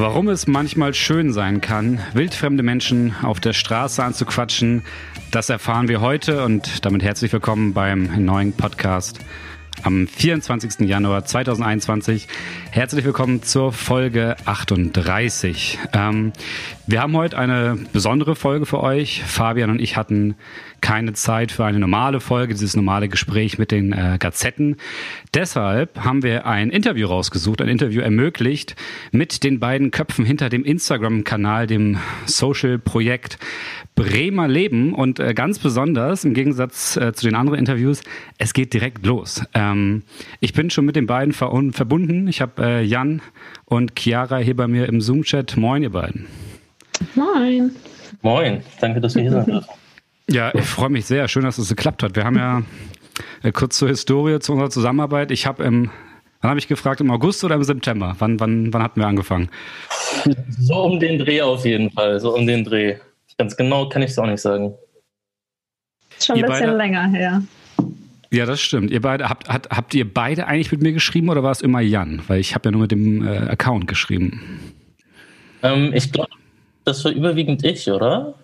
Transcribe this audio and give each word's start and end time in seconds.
Warum 0.00 0.30
es 0.30 0.46
manchmal 0.46 0.94
schön 0.94 1.30
sein 1.30 1.60
kann, 1.60 2.00
wildfremde 2.14 2.62
Menschen 2.62 3.14
auf 3.20 3.38
der 3.38 3.52
Straße 3.52 4.02
anzuquatschen, 4.02 4.82
das 5.30 5.50
erfahren 5.50 5.88
wir 5.88 6.00
heute 6.00 6.42
und 6.42 6.86
damit 6.86 7.02
herzlich 7.02 7.30
willkommen 7.34 7.74
beim 7.74 8.24
neuen 8.24 8.54
Podcast 8.54 9.20
am 9.82 10.06
24. 10.08 10.88
Januar 10.88 11.26
2021. 11.26 12.28
Herzlich 12.70 13.04
willkommen 13.04 13.42
zur 13.42 13.74
Folge 13.74 14.36
38. 14.46 15.78
Ähm, 15.92 16.32
wir 16.90 17.02
haben 17.02 17.16
heute 17.16 17.38
eine 17.38 17.78
besondere 17.92 18.34
Folge 18.34 18.66
für 18.66 18.80
euch. 18.80 19.22
Fabian 19.22 19.70
und 19.70 19.80
ich 19.80 19.96
hatten 19.96 20.34
keine 20.80 21.12
Zeit 21.12 21.52
für 21.52 21.64
eine 21.64 21.78
normale 21.78 22.18
Folge, 22.18 22.54
dieses 22.54 22.74
normale 22.74 23.08
Gespräch 23.08 23.58
mit 23.58 23.70
den 23.70 23.92
äh, 23.92 24.16
Gazetten. 24.18 24.76
Deshalb 25.32 26.00
haben 26.00 26.24
wir 26.24 26.46
ein 26.46 26.70
Interview 26.70 27.06
rausgesucht, 27.06 27.62
ein 27.62 27.68
Interview 27.68 28.00
ermöglicht 28.00 28.74
mit 29.12 29.44
den 29.44 29.60
beiden 29.60 29.92
Köpfen 29.92 30.24
hinter 30.24 30.48
dem 30.48 30.64
Instagram-Kanal, 30.64 31.68
dem 31.68 31.98
Social-Projekt 32.26 33.38
Bremer 33.94 34.48
Leben 34.48 34.92
und 34.92 35.20
äh, 35.20 35.32
ganz 35.32 35.60
besonders 35.60 36.24
im 36.24 36.34
Gegensatz 36.34 36.96
äh, 36.96 37.12
zu 37.12 37.26
den 37.26 37.36
anderen 37.36 37.58
Interviews, 37.58 38.02
es 38.38 38.52
geht 38.52 38.72
direkt 38.74 39.06
los. 39.06 39.44
Ähm, 39.54 40.02
ich 40.40 40.54
bin 40.54 40.70
schon 40.70 40.86
mit 40.86 40.96
den 40.96 41.06
beiden 41.06 41.32
ver 41.34 41.50
verbunden. 41.72 42.26
Ich 42.26 42.40
habe 42.40 42.64
äh, 42.64 42.82
Jan 42.82 43.20
und 43.66 43.96
Chiara 43.96 44.38
hier 44.38 44.56
bei 44.56 44.66
mir 44.66 44.88
im 44.88 45.00
Zoom-Chat. 45.00 45.56
Moin, 45.56 45.82
ihr 45.82 45.90
beiden. 45.90 46.26
Moin. 47.14 47.74
Moin, 48.22 48.62
danke, 48.80 49.00
dass 49.00 49.14
wir 49.14 49.22
hier 49.22 49.42
sind. 49.42 49.64
Ja, 50.28 50.54
ich 50.54 50.64
freue 50.64 50.90
mich 50.90 51.06
sehr. 51.06 51.26
Schön, 51.28 51.42
dass 51.42 51.58
es 51.58 51.68
geklappt 51.68 52.02
hat. 52.02 52.14
Wir 52.16 52.24
haben 52.24 52.36
ja 52.36 52.62
äh, 53.42 53.52
kurz 53.52 53.78
zur 53.78 53.88
Historie, 53.88 54.38
zu 54.38 54.52
unserer 54.52 54.70
Zusammenarbeit. 54.70 55.30
Ich 55.30 55.46
habe 55.46 55.64
im, 55.64 55.90
wann 56.40 56.50
habe 56.50 56.58
ich 56.60 56.68
gefragt, 56.68 57.00
im 57.00 57.10
August 57.10 57.42
oder 57.42 57.56
im 57.56 57.64
September? 57.64 58.14
Wann, 58.18 58.38
wann, 58.38 58.72
wann 58.72 58.82
hatten 58.82 59.00
wir 59.00 59.06
angefangen? 59.06 59.50
So 60.58 60.82
um 60.82 61.00
den 61.00 61.18
Dreh 61.18 61.42
auf 61.42 61.64
jeden 61.64 61.90
Fall, 61.90 62.20
so 62.20 62.34
um 62.36 62.46
den 62.46 62.64
Dreh. 62.64 62.96
Ganz 63.38 63.56
genau 63.56 63.88
kann 63.88 64.02
ich 64.02 64.10
es 64.10 64.18
auch 64.18 64.26
nicht 64.26 64.42
sagen. 64.42 64.74
Schon 66.20 66.36
ein 66.36 66.42
bisschen 66.42 66.66
beide, 66.66 66.76
länger 66.76 67.08
her. 67.08 67.42
Ja, 68.30 68.46
das 68.46 68.60
stimmt. 68.60 68.90
Ihr 68.90 69.00
beide, 69.00 69.28
habt, 69.28 69.48
habt, 69.48 69.70
habt 69.70 69.94
ihr 69.94 70.12
beide 70.12 70.46
eigentlich 70.46 70.70
mit 70.70 70.82
mir 70.82 70.92
geschrieben 70.92 71.30
oder 71.30 71.42
war 71.42 71.50
es 71.50 71.62
immer 71.62 71.80
Jan? 71.80 72.22
Weil 72.28 72.38
ich 72.38 72.54
habe 72.54 72.68
ja 72.68 72.72
nur 72.72 72.82
mit 72.82 72.92
dem 72.92 73.26
äh, 73.26 73.38
Account 73.48 73.88
geschrieben. 73.88 74.60
Ähm, 75.62 75.92
ich 75.94 76.12
glaube, 76.12 76.30
das 76.84 77.04
war 77.04 77.12
überwiegend 77.12 77.64
ich, 77.64 77.90
oder? 77.90 78.34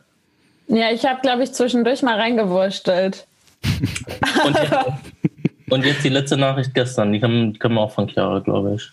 Ja, 0.69 0.91
ich 0.92 1.05
habe, 1.05 1.20
glaube 1.20 1.45
ich, 1.45 1.53
zwischendurch 1.53 2.03
mal 2.03 2.19
reingewurstelt. 2.19 3.27
und, 4.45 4.56
jetzt, 4.56 4.75
und, 5.70 5.84
jetzt, 5.84 6.05
die 6.05 6.09
letzte 6.09 6.37
Nachricht 6.37 6.75
gestern, 6.75 7.12
die 7.12 7.20
kam, 7.20 7.53
die 7.53 7.59
kam 7.59 7.78
auch 7.78 7.93
von 7.93 8.09
Chiara, 8.09 8.41
glaube 8.41 8.75
ich. 8.75 8.91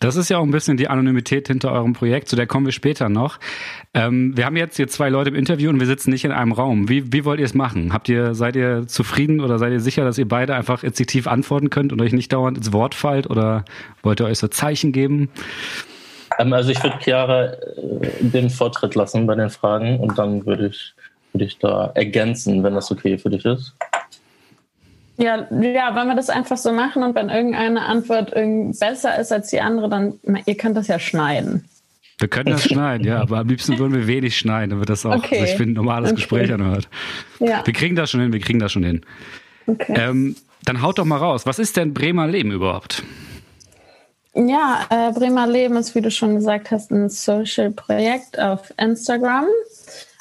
Das 0.00 0.16
ist 0.16 0.28
ja 0.28 0.38
auch 0.38 0.42
ein 0.42 0.50
bisschen 0.50 0.76
die 0.76 0.88
Anonymität 0.88 1.46
hinter 1.46 1.70
eurem 1.70 1.92
Projekt, 1.92 2.28
zu 2.28 2.34
der 2.34 2.48
kommen 2.48 2.66
wir 2.66 2.72
später 2.72 3.08
noch. 3.08 3.38
Ähm, 3.94 4.36
wir 4.36 4.46
haben 4.46 4.56
jetzt 4.56 4.76
hier 4.76 4.88
zwei 4.88 5.08
Leute 5.10 5.30
im 5.30 5.36
Interview 5.36 5.70
und 5.70 5.78
wir 5.78 5.86
sitzen 5.86 6.10
nicht 6.10 6.24
in 6.24 6.32
einem 6.32 6.50
Raum. 6.50 6.88
Wie, 6.88 7.12
wie 7.12 7.24
wollt 7.24 7.38
ihr 7.38 7.46
es 7.46 7.54
machen? 7.54 7.92
Habt 7.92 8.08
ihr, 8.08 8.34
seid 8.34 8.56
ihr 8.56 8.88
zufrieden 8.88 9.40
oder 9.40 9.60
seid 9.60 9.70
ihr 9.70 9.78
sicher, 9.78 10.04
dass 10.04 10.18
ihr 10.18 10.26
beide 10.26 10.56
einfach 10.56 10.82
instinktiv 10.82 11.28
antworten 11.28 11.70
könnt 11.70 11.92
und 11.92 12.00
euch 12.00 12.12
nicht 12.12 12.32
dauernd 12.32 12.58
ins 12.58 12.72
Wort 12.72 12.96
fallt 12.96 13.30
oder 13.30 13.64
wollt 14.02 14.20
ihr 14.20 14.26
euch 14.26 14.38
so 14.38 14.48
Zeichen 14.48 14.90
geben? 14.90 15.28
Ähm, 16.38 16.52
also 16.52 16.70
ich 16.70 16.82
würde 16.82 16.98
Chiara 17.00 17.44
äh, 17.44 17.56
den 18.20 18.50
Vortritt 18.50 18.94
lassen 18.94 19.26
bei 19.26 19.34
den 19.34 19.50
Fragen 19.50 20.00
und 20.00 20.18
dann 20.18 20.44
würde 20.46 20.68
ich, 20.68 20.94
würde 21.32 21.44
ich 21.44 21.58
da 21.58 21.92
ergänzen, 21.94 22.62
wenn 22.62 22.74
das 22.74 22.90
okay 22.90 23.18
für 23.18 23.30
dich 23.30 23.44
ist. 23.44 23.74
Ja, 25.18 25.46
ja, 25.50 25.94
wenn 25.94 26.08
wir 26.08 26.16
das 26.16 26.30
einfach 26.30 26.56
so 26.56 26.72
machen 26.72 27.02
und 27.02 27.14
wenn 27.14 27.28
irgendeine 27.28 27.82
Antwort 27.82 28.32
besser 28.80 29.18
ist 29.20 29.30
als 29.30 29.50
die 29.50 29.60
andere, 29.60 29.88
dann 29.88 30.14
ihr 30.46 30.56
könnt 30.56 30.76
das 30.76 30.88
ja 30.88 30.98
schneiden. 30.98 31.68
Wir 32.18 32.28
können 32.28 32.50
das 32.50 32.64
schneiden, 32.64 33.06
ja, 33.06 33.20
aber 33.20 33.38
am 33.38 33.48
liebsten 33.48 33.78
würden 33.78 33.94
wir 33.94 34.06
wenig 34.06 34.36
schneiden, 34.38 34.70
damit 34.70 34.88
das 34.88 35.04
auch 35.04 35.16
okay. 35.16 35.44
sich 35.44 35.58
wie 35.58 35.64
ein 35.64 35.72
normales 35.72 36.10
okay. 36.10 36.16
Gespräch 36.16 36.52
anhört. 36.52 36.88
Ja. 37.40 37.64
Wir 37.64 37.72
kriegen 37.72 37.96
das 37.96 38.10
schon 38.10 38.20
hin, 38.20 38.32
wir 38.32 38.40
kriegen 38.40 38.58
das 38.58 38.72
schon 38.72 38.84
hin. 38.84 39.02
Okay. 39.66 39.94
Ähm, 39.96 40.36
dann 40.64 40.82
haut 40.82 40.98
doch 40.98 41.04
mal 41.04 41.16
raus. 41.16 41.46
Was 41.46 41.58
ist 41.58 41.76
denn 41.76 41.92
Bremer 41.92 42.26
Leben 42.26 42.52
überhaupt? 42.52 43.02
Ja, 44.34 44.86
äh, 44.88 45.12
Bremer 45.12 45.46
Leben 45.46 45.76
ist, 45.76 45.94
wie 45.94 46.00
du 46.00 46.10
schon 46.10 46.36
gesagt 46.36 46.70
hast, 46.70 46.90
ein 46.90 47.10
Social-Projekt 47.10 48.38
auf 48.38 48.72
Instagram. 48.78 49.46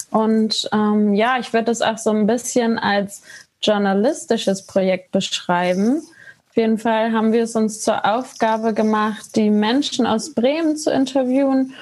Und 0.09 0.69
ähm, 0.73 1.13
ja, 1.13 1.37
ich 1.39 1.53
würde 1.53 1.71
es 1.71 1.81
auch 1.81 1.97
so 1.97 2.09
ein 2.09 2.27
bisschen 2.27 2.77
als 2.77 3.23
journalistisches 3.61 4.65
Projekt 4.65 5.11
beschreiben. 5.11 6.01
Auf 6.49 6.57
jeden 6.57 6.77
Fall 6.77 7.13
haben 7.13 7.31
wir 7.31 7.43
es 7.43 7.55
uns 7.55 7.81
zur 7.81 8.05
Aufgabe 8.05 8.73
gemacht, 8.73 9.37
die 9.37 9.49
Menschen 9.49 10.05
aus 10.05 10.33
Bremen 10.33 10.75
zu 10.75 10.91
interviewen 10.91 11.73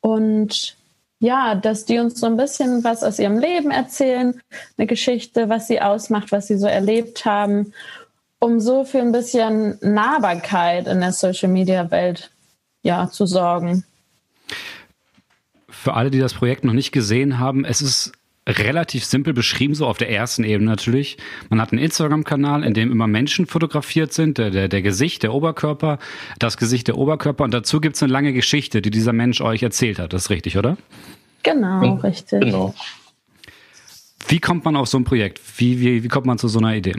und 0.00 0.76
ja, 1.20 1.54
dass 1.54 1.84
die 1.84 2.00
uns 2.00 2.18
so 2.18 2.26
ein 2.26 2.36
bisschen 2.36 2.82
was 2.82 3.04
aus 3.04 3.20
ihrem 3.20 3.38
Leben 3.38 3.70
erzählen, 3.70 4.40
eine 4.76 4.86
Geschichte, 4.88 5.48
was 5.48 5.68
sie 5.68 5.80
ausmacht, 5.80 6.32
was 6.32 6.48
sie 6.48 6.58
so 6.58 6.66
erlebt 6.66 7.24
haben 7.24 7.72
um 8.38 8.60
so 8.60 8.84
für 8.84 9.00
ein 9.00 9.12
bisschen 9.12 9.78
Nahbarkeit 9.80 10.86
in 10.86 11.00
der 11.00 11.12
Social 11.12 11.48
Media 11.48 11.90
Welt 11.90 12.30
ja, 12.82 13.08
zu 13.08 13.26
sorgen. 13.26 13.84
Für 15.68 15.94
alle, 15.94 16.10
die 16.10 16.20
das 16.20 16.34
Projekt 16.34 16.64
noch 16.64 16.72
nicht 16.72 16.92
gesehen 16.92 17.38
haben, 17.38 17.64
es 17.64 17.82
ist 17.82 18.12
relativ 18.48 19.04
simpel 19.04 19.32
beschrieben, 19.32 19.74
so 19.74 19.86
auf 19.86 19.98
der 19.98 20.10
ersten 20.10 20.44
Ebene 20.44 20.70
natürlich. 20.70 21.16
Man 21.48 21.60
hat 21.60 21.72
einen 21.72 21.82
Instagram-Kanal, 21.82 22.62
in 22.62 22.74
dem 22.74 22.92
immer 22.92 23.08
Menschen 23.08 23.46
fotografiert 23.46 24.12
sind, 24.12 24.38
der, 24.38 24.50
der, 24.50 24.68
der 24.68 24.82
Gesicht, 24.82 25.24
der 25.24 25.34
Oberkörper, 25.34 25.98
das 26.38 26.56
Gesicht, 26.56 26.86
der 26.86 26.96
Oberkörper 26.96 27.42
und 27.42 27.52
dazu 27.52 27.80
gibt 27.80 27.96
es 27.96 28.02
eine 28.02 28.12
lange 28.12 28.32
Geschichte, 28.32 28.82
die 28.82 28.90
dieser 28.90 29.12
Mensch 29.12 29.40
euch 29.40 29.62
erzählt 29.62 29.98
hat. 29.98 30.12
Das 30.12 30.24
ist 30.24 30.30
richtig, 30.30 30.56
oder? 30.56 30.76
Genau, 31.42 31.94
richtig. 31.96 32.40
Genau. 32.40 32.74
Wie 34.28 34.40
kommt 34.40 34.64
man 34.64 34.76
auf 34.76 34.88
so 34.88 34.98
ein 34.98 35.04
Projekt? 35.04 35.40
Wie, 35.58 35.80
wie, 35.80 36.04
wie 36.04 36.08
kommt 36.08 36.26
man 36.26 36.38
zu 36.38 36.48
so 36.48 36.58
einer 36.58 36.74
Idee? 36.74 36.94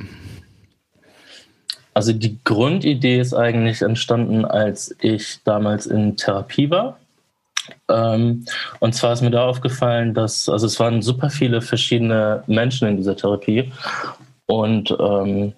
Also 1.98 2.14
die 2.14 2.38
Grundidee 2.44 3.20
ist 3.20 3.34
eigentlich 3.34 3.82
entstanden, 3.82 4.46
als 4.46 4.96
ich 5.02 5.40
damals 5.46 5.88
in 5.88 6.16
Therapie 6.16 6.70
war. 6.70 7.00
Ähm, 7.90 8.46
und 8.78 8.94
zwar 8.94 9.14
ist 9.14 9.24
mir 9.24 9.32
da 9.32 9.48
aufgefallen, 9.48 10.14
dass, 10.14 10.48
also 10.48 10.68
es 10.68 10.80
waren 10.80 11.02
super 11.02 11.32
viele 11.32 11.60
verschiedene 11.60 12.44
Menschen 12.46 12.88
in 12.88 12.98
dieser 12.98 13.16
Therapie 13.16 13.72
und 14.46 14.96
ähm, 15.00 15.54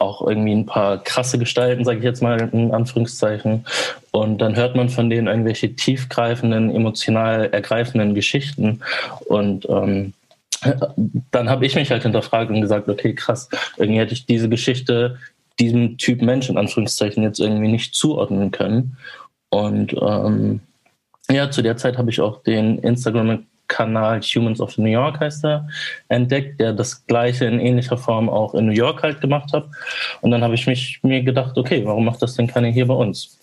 auch 0.00 0.26
irgendwie 0.26 0.50
ein 0.50 0.66
paar 0.66 0.98
krasse 0.98 1.38
Gestalten, 1.38 1.84
sage 1.84 1.98
ich 1.98 2.04
jetzt 2.04 2.22
mal 2.22 2.40
in 2.52 2.74
Anführungszeichen. 2.74 3.64
Und 4.10 4.38
dann 4.38 4.56
hört 4.56 4.74
man 4.74 4.88
von 4.88 5.10
denen 5.10 5.28
irgendwelche 5.28 5.76
tiefgreifenden, 5.76 6.74
emotional 6.74 7.50
ergreifenden 7.52 8.16
Geschichten. 8.16 8.80
Und 9.26 9.68
ähm, 9.68 10.12
dann 11.30 11.48
habe 11.48 11.66
ich 11.66 11.74
mich 11.74 11.90
halt 11.90 12.02
hinterfragt 12.02 12.50
und 12.50 12.60
gesagt, 12.60 12.88
okay, 12.88 13.14
krass, 13.14 13.48
irgendwie 13.76 14.00
hätte 14.00 14.14
ich 14.14 14.26
diese 14.26 14.48
Geschichte 14.48 15.18
diesem 15.58 15.98
Typ 15.98 16.22
Mensch 16.22 16.48
in 16.48 16.58
Anführungszeichen 16.58 17.22
jetzt 17.22 17.40
irgendwie 17.40 17.68
nicht 17.68 17.94
zuordnen 17.94 18.50
können. 18.50 18.96
Und 19.50 19.94
ähm, 20.00 20.60
ja, 21.30 21.50
zu 21.50 21.62
der 21.62 21.76
Zeit 21.76 21.98
habe 21.98 22.10
ich 22.10 22.20
auch 22.20 22.42
den 22.42 22.78
Instagram-Kanal 22.78 24.20
Humans 24.22 24.60
of 24.60 24.76
New 24.78 24.90
York 24.90 25.20
heißt 25.20 25.44
er, 25.44 25.68
entdeckt, 26.08 26.60
der 26.60 26.72
das 26.72 27.06
gleiche 27.06 27.44
in 27.44 27.60
ähnlicher 27.60 27.96
Form 27.96 28.28
auch 28.28 28.54
in 28.54 28.66
New 28.66 28.72
York 28.72 29.02
halt 29.02 29.20
gemacht 29.20 29.52
hat. 29.52 29.68
Und 30.20 30.30
dann 30.30 30.42
habe 30.42 30.54
ich 30.54 30.66
mich 30.66 31.00
mir 31.02 31.22
gedacht, 31.22 31.56
okay, 31.56 31.84
warum 31.84 32.04
macht 32.04 32.22
das 32.22 32.34
denn 32.34 32.46
keiner 32.46 32.68
hier 32.68 32.86
bei 32.86 32.94
uns? 32.94 33.38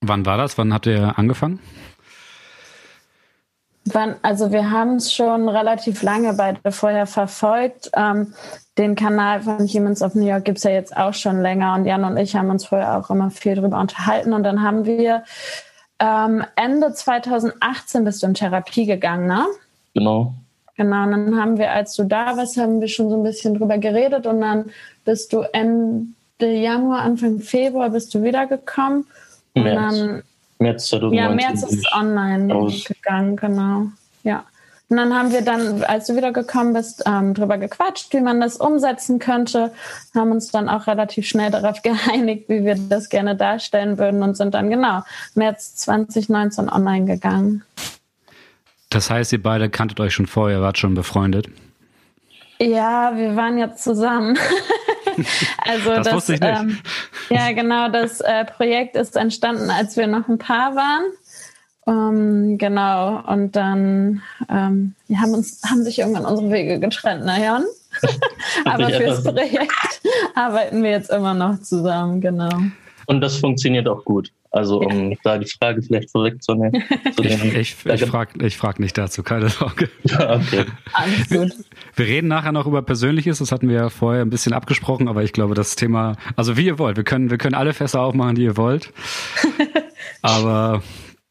Wann 0.00 0.26
war 0.26 0.36
das? 0.36 0.58
Wann 0.58 0.72
habt 0.72 0.86
ihr 0.86 1.18
angefangen? 1.18 1.60
Wann, 3.86 4.16
also 4.22 4.50
wir 4.50 4.70
haben 4.70 4.96
es 4.96 5.12
schon 5.12 5.48
relativ 5.48 6.02
lange 6.02 6.34
beide 6.34 6.72
vorher 6.72 7.06
verfolgt. 7.06 7.90
Ähm, 7.94 8.34
den 8.78 8.94
Kanal 8.94 9.40
von 9.40 9.66
Humans 9.66 10.02
of 10.02 10.14
New 10.14 10.26
York 10.26 10.44
gibt 10.44 10.58
es 10.58 10.64
ja 10.64 10.70
jetzt 10.70 10.96
auch 10.96 11.14
schon 11.14 11.40
länger 11.40 11.74
und 11.74 11.86
Jan 11.86 12.04
und 12.04 12.16
ich 12.16 12.36
haben 12.36 12.50
uns 12.50 12.66
vorher 12.66 12.98
auch 12.98 13.10
immer 13.10 13.30
viel 13.30 13.54
darüber 13.54 13.80
unterhalten 13.80 14.32
und 14.32 14.42
dann 14.42 14.62
haben 14.62 14.84
wir 14.84 15.24
ähm, 15.98 16.44
Ende 16.56 16.92
2018 16.92 18.04
bist 18.04 18.22
du 18.22 18.26
in 18.26 18.34
Therapie 18.34 18.84
gegangen, 18.84 19.26
ne? 19.26 19.46
Genau. 19.94 20.34
Genau, 20.76 21.04
und 21.04 21.10
dann 21.12 21.40
haben 21.40 21.56
wir, 21.56 21.72
als 21.72 21.94
du 21.94 22.04
da 22.04 22.36
warst, 22.36 22.58
haben 22.58 22.82
wir 22.82 22.88
schon 22.88 23.08
so 23.08 23.16
ein 23.16 23.22
bisschen 23.22 23.54
drüber 23.54 23.78
geredet 23.78 24.26
und 24.26 24.42
dann 24.42 24.66
bist 25.06 25.32
du 25.32 25.40
Ende 25.40 26.12
Januar, 26.38 27.00
Anfang 27.00 27.40
Februar 27.40 27.88
bist 27.88 28.14
du 28.14 28.22
wiedergekommen. 28.22 29.06
Und 29.54 29.62
März. 29.62 29.96
dann 29.96 30.22
März 30.58 30.88
2019. 30.88 31.18
Ja, 31.18 31.34
März 31.34 31.62
ist 31.62 31.92
online 31.94 32.72
gegangen, 32.86 33.36
genau. 33.36 33.86
Ja. 34.22 34.44
Und 34.88 34.98
dann 34.98 35.14
haben 35.14 35.32
wir 35.32 35.42
dann, 35.42 35.82
als 35.82 36.06
du 36.06 36.16
wiedergekommen 36.16 36.72
bist, 36.72 37.02
ähm, 37.06 37.34
drüber 37.34 37.58
gequatscht, 37.58 38.12
wie 38.12 38.20
man 38.20 38.40
das 38.40 38.56
umsetzen 38.56 39.18
könnte, 39.18 39.72
haben 40.14 40.30
uns 40.30 40.52
dann 40.52 40.68
auch 40.68 40.86
relativ 40.86 41.26
schnell 41.26 41.50
darauf 41.50 41.82
geeinigt, 41.82 42.48
wie 42.48 42.64
wir 42.64 42.76
das 42.76 43.08
gerne 43.08 43.34
darstellen 43.34 43.98
würden 43.98 44.22
und 44.22 44.36
sind 44.36 44.54
dann 44.54 44.70
genau 44.70 45.02
März 45.34 45.74
2019 45.76 46.68
online 46.68 47.06
gegangen. 47.06 47.64
Das 48.90 49.10
heißt, 49.10 49.32
ihr 49.32 49.42
beide 49.42 49.68
kanntet 49.68 49.98
euch 49.98 50.14
schon 50.14 50.26
vorher, 50.26 50.62
wart 50.62 50.78
schon 50.78 50.94
befreundet? 50.94 51.48
Ja, 52.60 53.12
wir 53.16 53.34
waren 53.34 53.58
ja 53.58 53.74
zusammen. 53.74 54.38
also 55.66 55.90
das, 55.90 56.04
das 56.06 56.14
wusste 56.14 56.34
ich 56.34 56.40
nicht. 56.40 56.60
Ähm, 56.60 56.78
Ja, 57.28 57.52
genau. 57.52 57.88
Das 57.88 58.20
äh, 58.20 58.44
Projekt 58.44 58.96
ist 58.96 59.16
entstanden, 59.16 59.70
als 59.70 59.96
wir 59.96 60.06
noch 60.06 60.28
ein 60.28 60.38
Paar 60.38 60.74
waren. 60.74 61.04
Ähm, 61.86 62.58
genau. 62.58 63.22
Und 63.26 63.54
dann 63.54 64.22
ähm, 64.48 64.94
wir 65.08 65.20
haben 65.20 65.34
uns 65.34 65.62
haben 65.68 65.84
sich 65.84 65.98
irgendwann 65.98 66.24
unsere 66.24 66.50
Wege 66.50 66.80
getrennt, 66.80 67.22
na 67.24 67.38
Jan. 67.38 67.64
Aber 68.64 68.90
fürs 68.90 69.22
Projekt 69.22 70.00
arbeiten 70.34 70.82
wir 70.82 70.90
jetzt 70.90 71.10
immer 71.10 71.34
noch 71.34 71.60
zusammen, 71.60 72.20
genau. 72.20 72.50
Und 73.06 73.20
das 73.20 73.36
funktioniert 73.36 73.88
auch 73.88 74.04
gut. 74.04 74.32
Also 74.50 74.80
um 74.80 75.10
ja. 75.10 75.16
da 75.22 75.38
die 75.38 75.46
Frage 75.46 75.82
vielleicht 75.82 76.10
vorwegzunehmen. 76.10 76.82
Zu 77.14 77.22
ich 77.22 77.44
ich, 77.44 77.76
ich 77.86 78.04
frage 78.06 78.44
ich 78.46 78.56
frag 78.56 78.80
nicht 78.80 78.96
dazu, 78.96 79.22
keine 79.22 79.50
Sorge. 79.50 79.90
okay. 80.04 80.64
Alles 80.92 81.28
gut. 81.28 81.30
Wir, 81.30 81.50
wir 81.94 82.06
reden 82.06 82.28
nachher 82.28 82.52
noch 82.52 82.66
über 82.66 82.82
Persönliches, 82.82 83.38
das 83.38 83.52
hatten 83.52 83.68
wir 83.68 83.76
ja 83.76 83.88
vorher 83.90 84.22
ein 84.22 84.30
bisschen 84.30 84.54
abgesprochen, 84.54 85.08
aber 85.08 85.22
ich 85.22 85.32
glaube, 85.32 85.54
das 85.54 85.76
Thema, 85.76 86.16
also 86.36 86.56
wie 86.56 86.66
ihr 86.66 86.78
wollt, 86.78 86.96
wir 86.96 87.04
können, 87.04 87.30
wir 87.30 87.38
können 87.38 87.54
alle 87.54 87.74
Fässer 87.74 88.00
aufmachen, 88.00 88.34
die 88.34 88.44
ihr 88.44 88.56
wollt. 88.56 88.92
aber 90.22 90.82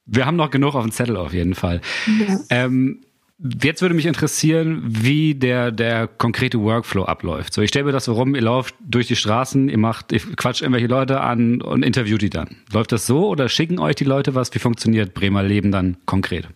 wir 0.05 0.25
haben 0.25 0.35
noch 0.35 0.51
genug 0.51 0.75
auf 0.75 0.83
dem 0.83 0.91
Zettel 0.91 1.17
auf 1.17 1.33
jeden 1.33 1.55
Fall. 1.55 1.81
Ja. 2.27 2.39
Ähm, 2.49 3.01
Jetzt 3.37 3.81
würde 3.81 3.93
mich 3.93 4.05
interessieren, 4.05 4.81
wie 4.85 5.35
der, 5.35 5.69
der 5.69 6.07
konkrete 6.07 6.61
Workflow 6.61 7.03
abläuft. 7.03 7.53
So, 7.53 7.61
ich 7.61 7.67
stelle 7.67 7.83
mir 7.83 7.91
das 7.91 8.05
so 8.05 8.13
rum, 8.13 8.33
ihr 8.33 8.41
lauft 8.41 8.75
durch 8.79 9.07
die 9.07 9.17
Straßen, 9.17 9.67
ihr 9.67 9.77
macht, 9.77 10.13
ihr 10.13 10.21
quatscht 10.37 10.61
irgendwelche 10.61 10.87
Leute 10.87 11.19
an 11.19 11.61
und 11.61 11.83
interviewt 11.83 12.21
die 12.21 12.29
dann. 12.29 12.55
Läuft 12.71 12.93
das 12.93 13.05
so 13.05 13.27
oder 13.27 13.49
schicken 13.49 13.77
euch 13.77 13.95
die 13.95 14.05
Leute 14.05 14.35
was? 14.35 14.55
Wie 14.55 14.59
funktioniert 14.59 15.13
Bremer 15.13 15.43
Leben 15.43 15.73
dann 15.73 15.97
konkret? 16.05 16.47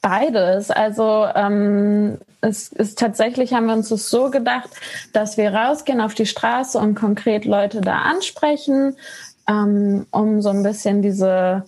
Beides. 0.00 0.72
Also 0.72 1.28
ähm, 1.32 2.18
es 2.40 2.72
ist 2.72 2.98
tatsächlich, 2.98 3.52
haben 3.52 3.66
wir 3.66 3.74
uns 3.74 3.88
das 3.88 4.10
so 4.10 4.30
gedacht, 4.30 4.70
dass 5.12 5.36
wir 5.36 5.54
rausgehen 5.54 6.00
auf 6.00 6.14
die 6.14 6.26
Straße 6.26 6.76
und 6.76 6.96
konkret 6.96 7.44
Leute 7.44 7.82
da 7.82 7.98
ansprechen, 7.98 8.96
ähm, 9.48 10.06
um 10.10 10.42
so 10.42 10.48
ein 10.48 10.64
bisschen 10.64 11.02
diese 11.02 11.62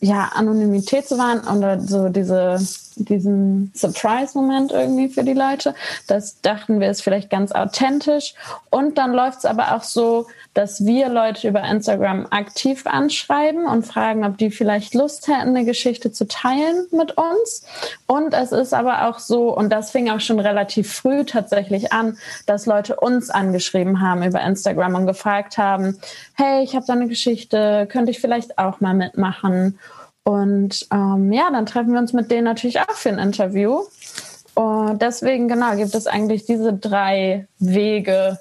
ja, 0.00 0.30
Anonymität 0.34 1.06
zu 1.06 1.18
wahren 1.18 1.42
oder 1.56 1.78
so 1.78 2.08
diese, 2.08 2.58
diesen 2.96 3.70
Surprise-Moment 3.74 4.72
irgendwie 4.72 5.08
für 5.08 5.24
die 5.24 5.34
Leute. 5.34 5.74
Das 6.06 6.40
dachten 6.40 6.80
wir 6.80 6.90
ist 6.90 7.02
vielleicht 7.02 7.28
ganz 7.28 7.52
authentisch. 7.52 8.34
Und 8.70 8.96
dann 8.96 9.12
läuft 9.12 9.40
es 9.40 9.44
aber 9.44 9.76
auch 9.76 9.82
so, 9.82 10.26
dass 10.54 10.84
wir 10.84 11.08
Leute 11.08 11.48
über 11.48 11.62
Instagram 11.62 12.26
aktiv 12.30 12.86
anschreiben 12.86 13.66
und 13.66 13.86
fragen, 13.86 14.24
ob 14.24 14.38
die 14.38 14.50
vielleicht 14.50 14.94
Lust 14.94 15.28
hätten, 15.28 15.50
eine 15.50 15.64
Geschichte 15.64 16.10
zu 16.12 16.26
teilen 16.26 16.86
mit 16.92 17.16
uns. 17.16 17.64
Und 18.06 18.32
es 18.32 18.52
ist 18.52 18.72
aber 18.72 19.08
auch 19.08 19.18
so, 19.18 19.54
und 19.54 19.70
das 19.70 19.90
fing 19.90 20.10
auch 20.10 20.20
schon 20.20 20.40
relativ 20.40 20.92
früh 20.92 21.24
tatsächlich 21.24 21.92
an, 21.92 22.16
dass 22.46 22.66
Leute 22.66 22.96
uns 22.96 23.30
angeschrieben 23.30 24.00
haben 24.00 24.22
über 24.22 24.40
Instagram 24.40 24.94
und 24.94 25.06
gefragt 25.06 25.58
haben, 25.58 25.98
hey, 26.34 26.64
ich 26.64 26.74
habe 26.74 26.86
da 26.86 26.94
eine 26.94 27.06
Geschichte, 27.06 27.86
könnte 27.90 28.10
ich 28.10 28.20
vielleicht 28.20 28.58
auch 28.58 28.80
mal 28.80 28.94
mitmachen? 28.94 29.78
Und 30.24 30.86
ähm, 30.92 31.32
ja, 31.32 31.50
dann 31.50 31.66
treffen 31.66 31.92
wir 31.92 31.98
uns 31.98 32.12
mit 32.12 32.30
denen 32.30 32.44
natürlich 32.44 32.80
auch 32.80 32.90
für 32.90 33.08
ein 33.08 33.18
Interview. 33.18 33.80
Und 34.54 35.00
deswegen, 35.00 35.48
genau, 35.48 35.76
gibt 35.76 35.94
es 35.94 36.06
eigentlich 36.06 36.44
diese 36.44 36.72
drei 36.72 37.46
Wege, 37.58 38.38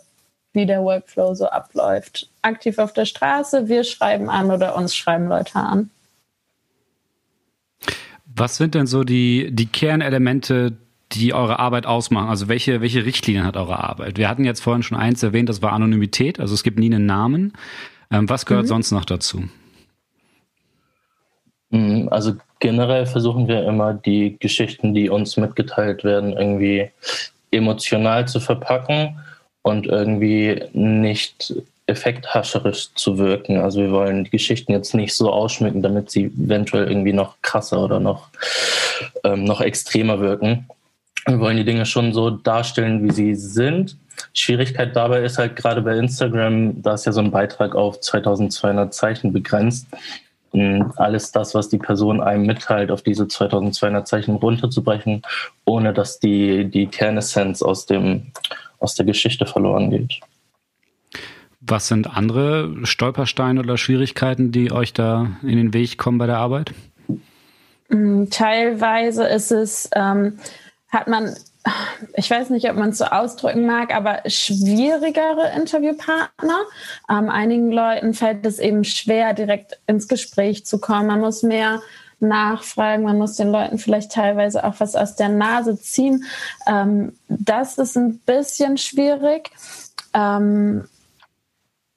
wie 0.54 0.66
der 0.66 0.82
Workflow 0.82 1.36
so 1.36 1.48
abläuft. 1.48 2.30
Aktiv 2.42 2.78
auf 2.80 2.94
der 2.94 3.06
Straße, 3.06 3.68
wir 3.68 3.84
schreiben 3.84 4.30
an 4.30 4.52
oder 4.52 4.76
uns 4.76 4.96
schreiben 4.96 5.28
Leute 5.28 5.56
an. 5.56 5.90
Was 8.36 8.58
sind 8.58 8.76
denn 8.76 8.88
so 8.88 9.04
die, 9.04 9.50
die 9.52 9.68
Kernelemente, 9.68 10.78
die 11.12 11.34
eure 11.34 11.60
Arbeit 11.60 11.86
ausmachen? 11.86 12.30
Also 12.30 12.48
welche, 12.48 12.82
welche 12.82 13.06
Richtlinien 13.06 13.46
hat 13.46 13.58
eure 13.58 13.84
Arbeit? 13.84 14.18
Wir 14.18 14.30
hatten 14.30 14.46
jetzt 14.46 14.62
vorhin 14.62 14.84
schon 14.84 14.98
eins 14.98 15.22
erwähnt, 15.24 15.50
das 15.50 15.62
war 15.62 15.74
Anonymität, 15.74 16.40
also 16.40 16.54
es 16.54 16.64
gibt 16.64 16.80
nie 16.80 16.94
einen 16.94 17.06
Namen. 17.06 17.54
Ähm, 18.12 18.30
was 18.30 18.46
gehört 18.46 18.66
mhm. 18.66 18.70
sonst 18.70 18.92
noch 18.92 19.06
dazu? 19.06 19.44
Mhm, 21.70 22.10
also 22.10 22.34
generell 22.60 23.06
versuchen 23.06 23.48
wir 23.48 23.64
immer 23.66 23.94
die 23.94 24.38
Geschichten, 24.40 24.94
die 24.94 25.10
uns 25.10 25.38
mitgeteilt 25.38 26.04
werden, 26.04 26.34
irgendwie 26.34 26.90
emotional 27.52 28.28
zu 28.28 28.40
verpacken 28.40 29.20
und 29.62 29.88
irgendwie 29.88 30.64
nicht 30.74 31.54
effekthascherisch 31.88 32.94
zu 32.94 33.18
wirken. 33.18 33.58
Also 33.58 33.82
wir 33.82 33.92
wollen 33.92 34.24
die 34.24 34.30
Geschichten 34.30 34.72
jetzt 34.72 34.94
nicht 34.94 35.16
so 35.16 35.32
ausschmücken, 35.32 35.82
damit 35.82 36.12
sie 36.12 36.26
eventuell 36.26 36.88
irgendwie 36.88 37.14
noch 37.14 37.36
krasser 37.42 37.84
oder 37.84 38.00
noch, 38.00 38.30
ähm, 39.24 39.44
noch 39.44 39.62
extremer 39.62 40.20
wirken. 40.20 40.68
Wir 41.26 41.40
wollen 41.40 41.58
die 41.58 41.66
Dinge 41.66 41.86
schon 41.86 42.14
so 42.14 42.30
darstellen, 42.30 43.04
wie 43.04 43.12
sie 43.12 43.36
sind. 43.36 43.98
Schwierigkeit 44.34 44.96
dabei 44.96 45.22
ist 45.24 45.38
halt 45.38 45.56
gerade 45.56 45.82
bei 45.82 45.98
Instagram, 45.98 46.82
da 46.82 46.94
ist 46.94 47.06
ja 47.06 47.12
so 47.12 47.22
ein 47.22 47.32
Beitrag 47.32 47.76
auf 47.76 48.00
2200 48.00 48.94
Zeichen 48.94 49.34
begrenzt 49.34 49.88
alles 50.96 51.32
das, 51.32 51.54
was 51.56 51.70
die 51.70 51.78
Person 51.78 52.22
einem 52.22 52.46
mitteilt, 52.46 52.92
auf 52.92 53.02
diese 53.02 53.28
2200 53.28 54.08
Zeichen 54.08 54.36
runterzubrechen, 54.36 55.22
ohne 55.66 55.94
dass 55.94 56.20
die, 56.20 56.66
die 56.66 56.88
Kernessenz 56.88 57.62
aus, 57.62 57.86
dem, 57.86 58.32
aus 58.80 58.96
der 58.96 59.06
Geschichte 59.06 59.46
verloren 59.46 59.90
geht. 59.90 60.20
Was 61.62 61.88
sind 61.88 62.16
andere 62.16 62.74
Stolpersteine 62.84 63.60
oder 63.60 63.78
Schwierigkeiten, 63.78 64.52
die 64.52 64.72
euch 64.72 64.94
da 64.94 65.28
in 65.44 65.58
den 65.58 65.74
Weg 65.74 65.98
kommen 65.98 66.18
bei 66.18 66.26
der 66.26 66.38
Arbeit? 66.38 66.74
Mm, 67.90 68.26
teilweise 68.30 69.26
ist 69.28 69.52
es, 69.52 69.90
ähm, 69.96 70.40
hat 70.88 71.08
man 71.08 71.36
ich 72.16 72.30
weiß 72.30 72.50
nicht, 72.52 72.70
ob 72.70 72.78
man 72.78 72.90
es 72.90 73.00
so 73.00 73.06
ausdrücken 73.06 73.66
mag, 73.66 73.94
aber 73.94 74.22
schwierigere 74.28 75.52
Interviewpartner. 75.56 76.62
Ähm, 77.10 77.30
einigen 77.30 77.72
Leuten 77.72 78.14
fällt 78.14 78.46
es 78.46 78.60
eben 78.60 78.84
schwer, 78.84 79.34
direkt 79.34 79.80
ins 79.88 80.08
Gespräch 80.08 80.66
zu 80.66 80.80
kommen. 80.80 81.08
Man 81.08 81.20
muss 81.20 81.44
mehr 81.44 81.82
nachfragen, 82.20 83.04
man 83.04 83.18
muss 83.18 83.36
den 83.36 83.52
Leuten 83.52 83.78
vielleicht 83.78 84.12
teilweise 84.12 84.64
auch 84.64 84.76
was 84.80 84.96
aus 84.96 85.16
der 85.16 85.30
Nase 85.30 85.80
ziehen. 85.80 86.26
Ähm, 86.68 87.14
das 87.28 87.78
ist 87.78 87.98
ein 87.98 88.20
bisschen 88.20 88.78
schwierig. 88.78 89.52
Ähm, 90.14 90.86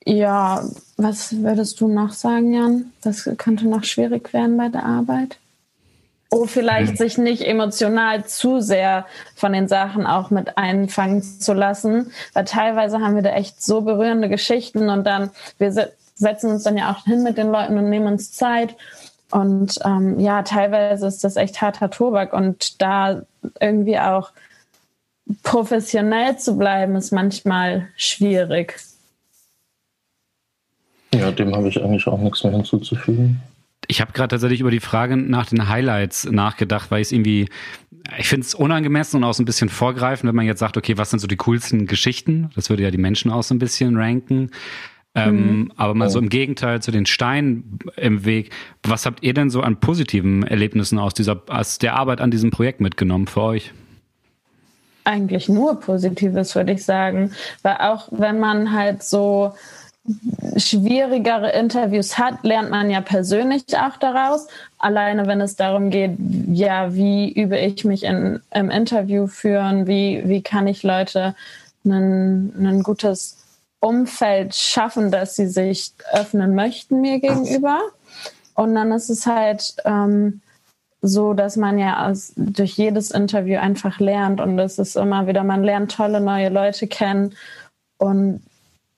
ja, 0.05 0.65
was 0.97 1.37
würdest 1.43 1.81
du 1.81 1.89
noch 1.89 2.13
sagen, 2.13 2.53
Jan? 2.53 2.93
Das 3.03 3.29
könnte 3.39 3.69
noch 3.69 3.85
schwierig 3.85 4.33
werden 4.33 4.57
bei 4.57 4.69
der 4.69 4.85
Arbeit? 4.85 5.39
Oh, 6.33 6.47
vielleicht 6.47 6.93
mhm. 6.93 6.97
sich 6.97 7.19
nicht 7.19 7.43
emotional 7.47 8.25
zu 8.25 8.61
sehr 8.61 9.07
von 9.35 9.53
den 9.53 9.69
Sachen 9.69 10.07
auch 10.07 10.31
mit 10.31 10.57
einfangen 10.57 11.23
zu 11.23 11.53
lassen, 11.53 12.11
weil 12.33 12.45
teilweise 12.45 13.01
haben 13.01 13.15
wir 13.15 13.23
da 13.23 13.31
echt 13.31 13.63
so 13.63 13.83
berührende 13.83 14.29
Geschichten 14.29 14.89
und 14.89 15.05
dann, 15.05 15.31
wir 15.59 15.73
setzen 16.15 16.51
uns 16.51 16.63
dann 16.63 16.79
ja 16.79 16.91
auch 16.91 17.05
hin 17.05 17.23
mit 17.23 17.37
den 17.37 17.51
Leuten 17.51 17.77
und 17.77 17.91
nehmen 17.91 18.07
uns 18.07 18.33
Zeit 18.33 18.75
und 19.31 19.79
ähm, 19.85 20.19
ja, 20.21 20.43
teilweise 20.43 21.07
ist 21.07 21.23
das 21.23 21.37
echt 21.37 21.61
harter 21.61 21.91
Tobak 21.91 22.33
und 22.33 22.81
da 22.81 23.23
irgendwie 23.61 23.99
auch 23.99 24.31
professionell 25.43 26.39
zu 26.39 26.57
bleiben, 26.57 26.97
ist 26.97 27.13
manchmal 27.13 27.89
schwierig. 27.97 28.79
Ja, 31.15 31.31
dem 31.31 31.55
habe 31.55 31.69
ich 31.69 31.83
eigentlich 31.83 32.07
auch 32.07 32.19
nichts 32.19 32.43
mehr 32.43 32.53
hinzuzufügen. 32.53 33.43
Ich 33.93 34.01
habe 34.01 34.13
gerade 34.13 34.29
tatsächlich 34.29 34.61
über 34.61 34.71
die 34.71 34.81
Frage 34.81 35.19
nach 35.19 35.45
den 35.45 35.69
Highlights 35.69 36.25
nachgedacht, 36.25 36.91
weil 36.91 37.03
ich 37.03 37.09
es 37.09 37.13
irgendwie, 37.13 37.51
ich 38.17 38.27
finde 38.27 38.47
es 38.47 38.55
unangemessen 38.55 39.19
und 39.19 39.25
auch 39.25 39.35
so 39.35 39.43
ein 39.43 39.45
bisschen 39.45 39.69
vorgreifen, 39.69 40.27
wenn 40.27 40.35
man 40.35 40.47
jetzt 40.47 40.61
sagt, 40.61 40.79
okay, 40.79 40.97
was 40.97 41.11
sind 41.11 41.19
so 41.19 41.27
die 41.27 41.37
coolsten 41.37 41.87
Geschichten? 41.87 42.49
Das 42.55 42.71
würde 42.71 42.85
ja 42.85 42.91
die 42.91 42.97
Menschen 42.97 43.31
auch 43.31 43.43
so 43.43 43.55
ein 43.55 43.59
bisschen 43.59 43.99
ranken. 43.99 44.51
Ähm, 45.15 45.35
mhm. 45.35 45.73
aber 45.77 45.93
mal 45.93 46.09
so 46.09 46.19
im 46.19 46.31
Gegenteil 46.31 46.81
zu 46.81 46.91
den 46.91 47.05
Steinen 47.05 47.81
im 47.97 48.25
Weg. 48.25 48.49
Was 48.83 49.05
habt 49.05 49.23
ihr 49.23 49.35
denn 49.35 49.51
so 49.51 49.61
an 49.61 49.79
positiven 49.79 50.43
Erlebnissen 50.43 50.99
aus 50.99 51.13
dieser, 51.13 51.43
aus 51.49 51.77
der 51.77 51.95
Arbeit 51.95 52.23
an 52.23 52.31
diesem 52.31 52.51
Projekt 52.51 52.81
mitgenommen 52.81 53.27
für 53.27 53.43
euch? 53.43 53.75
Eigentlich 55.05 55.51
nur 55.51 55.79
Positives, 55.81 56.55
würde 56.55 56.73
ich 56.73 56.83
sagen. 56.83 57.33
Weil 57.61 57.77
auch 57.81 58.09
wenn 58.11 58.41
man 58.41 58.73
halt 58.73 59.03
so 59.03 59.53
schwierigere 60.57 61.53
Interviews 61.53 62.19
hat, 62.19 62.43
lernt 62.43 62.71
man 62.71 62.91
ja 62.91 63.01
persönlich 63.01 63.65
auch 63.77 63.97
daraus. 63.99 64.49
Alleine 64.79 65.27
wenn 65.27 65.41
es 65.41 65.57
darum 65.57 65.91
geht, 65.91 66.17
ja, 66.53 66.95
wie 66.95 67.33
übe 67.33 67.59
ich 67.59 67.85
mich 67.85 68.03
in, 68.05 68.41
im 68.51 68.71
Interview 68.71 69.27
führen, 69.29 69.87
wie, 69.87 70.23
wie 70.27 70.43
kann 70.43 70.67
ich 70.67 70.83
Leute 70.83 71.35
ein, 71.85 72.53
ein 72.59 72.83
gutes 72.83 73.39
Umfeld 73.81 74.55
schaffen, 74.55 75.11
dass 75.11 75.37
sie 75.37 75.47
sich 75.47 75.93
öffnen 76.13 76.55
möchten 76.55 77.01
mir 77.01 77.21
gegenüber. 77.21 77.81
Und 78.55 78.75
dann 78.75 78.93
ist 78.93 79.09
es 79.09 79.27
halt 79.27 79.75
ähm, 79.85 80.41
so, 81.01 81.35
dass 81.35 81.57
man 81.57 81.79
ja 81.79 82.09
aus, 82.09 82.33
durch 82.37 82.73
jedes 82.77 83.11
Interview 83.11 83.59
einfach 83.59 83.99
lernt 83.99 84.41
und 84.41 84.59
es 84.59 84.79
ist 84.79 84.97
immer 84.97 85.27
wieder, 85.27 85.43
man 85.43 85.65
lernt 85.65 85.93
tolle 85.93 86.21
neue 86.21 86.49
Leute 86.49 86.87
kennen 86.87 87.35
und 87.99 88.43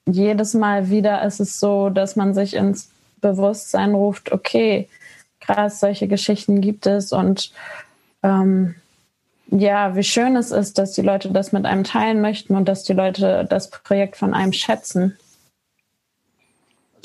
jedes 0.06 0.54
Mal 0.54 0.90
wieder 0.90 1.22
ist 1.24 1.40
es 1.40 1.58
so, 1.58 1.90
dass 1.90 2.16
man 2.16 2.34
sich 2.34 2.54
ins 2.54 2.90
Bewusstsein 3.20 3.94
ruft, 3.94 4.32
okay, 4.32 4.88
krass, 5.40 5.80
solche 5.80 6.08
Geschichten 6.08 6.60
gibt 6.60 6.86
es 6.86 7.12
und 7.12 7.52
ähm, 8.22 8.74
ja, 9.48 9.94
wie 9.94 10.02
schön 10.02 10.36
es 10.36 10.50
ist, 10.50 10.78
dass 10.78 10.92
die 10.92 11.02
Leute 11.02 11.30
das 11.30 11.52
mit 11.52 11.66
einem 11.66 11.84
teilen 11.84 12.20
möchten 12.20 12.56
und 12.56 12.66
dass 12.66 12.82
die 12.82 12.92
Leute 12.92 13.46
das 13.48 13.70
Projekt 13.70 14.16
von 14.16 14.34
einem 14.34 14.52
schätzen. 14.52 15.16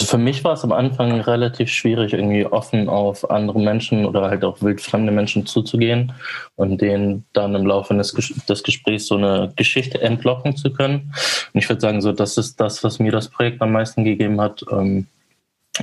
Für 0.05 0.17
mich 0.17 0.43
war 0.43 0.53
es 0.53 0.63
am 0.63 0.71
Anfang 0.71 1.19
relativ 1.21 1.69
schwierig, 1.69 2.13
irgendwie 2.13 2.45
offen 2.45 2.89
auf 2.89 3.29
andere 3.29 3.59
Menschen 3.59 4.05
oder 4.05 4.29
halt 4.29 4.43
auch 4.43 4.61
wildfremde 4.61 5.11
Menschen 5.11 5.45
zuzugehen 5.45 6.13
und 6.55 6.81
denen 6.81 7.25
dann 7.33 7.55
im 7.55 7.65
Laufe 7.65 7.93
des, 7.95 8.13
des 8.47 8.63
Gesprächs 8.63 9.07
so 9.07 9.15
eine 9.15 9.51
Geschichte 9.55 10.01
entlocken 10.01 10.55
zu 10.55 10.71
können. 10.71 11.13
Und 11.53 11.59
ich 11.59 11.69
würde 11.69 11.81
sagen, 11.81 12.01
so 12.01 12.11
das 12.11 12.37
ist 12.37 12.59
das, 12.59 12.83
was 12.83 12.99
mir 12.99 13.11
das 13.11 13.29
Projekt 13.29 13.61
am 13.61 13.71
meisten 13.71 14.03
gegeben 14.03 14.39
hat. 14.39 14.63
Ähm, 14.71 15.07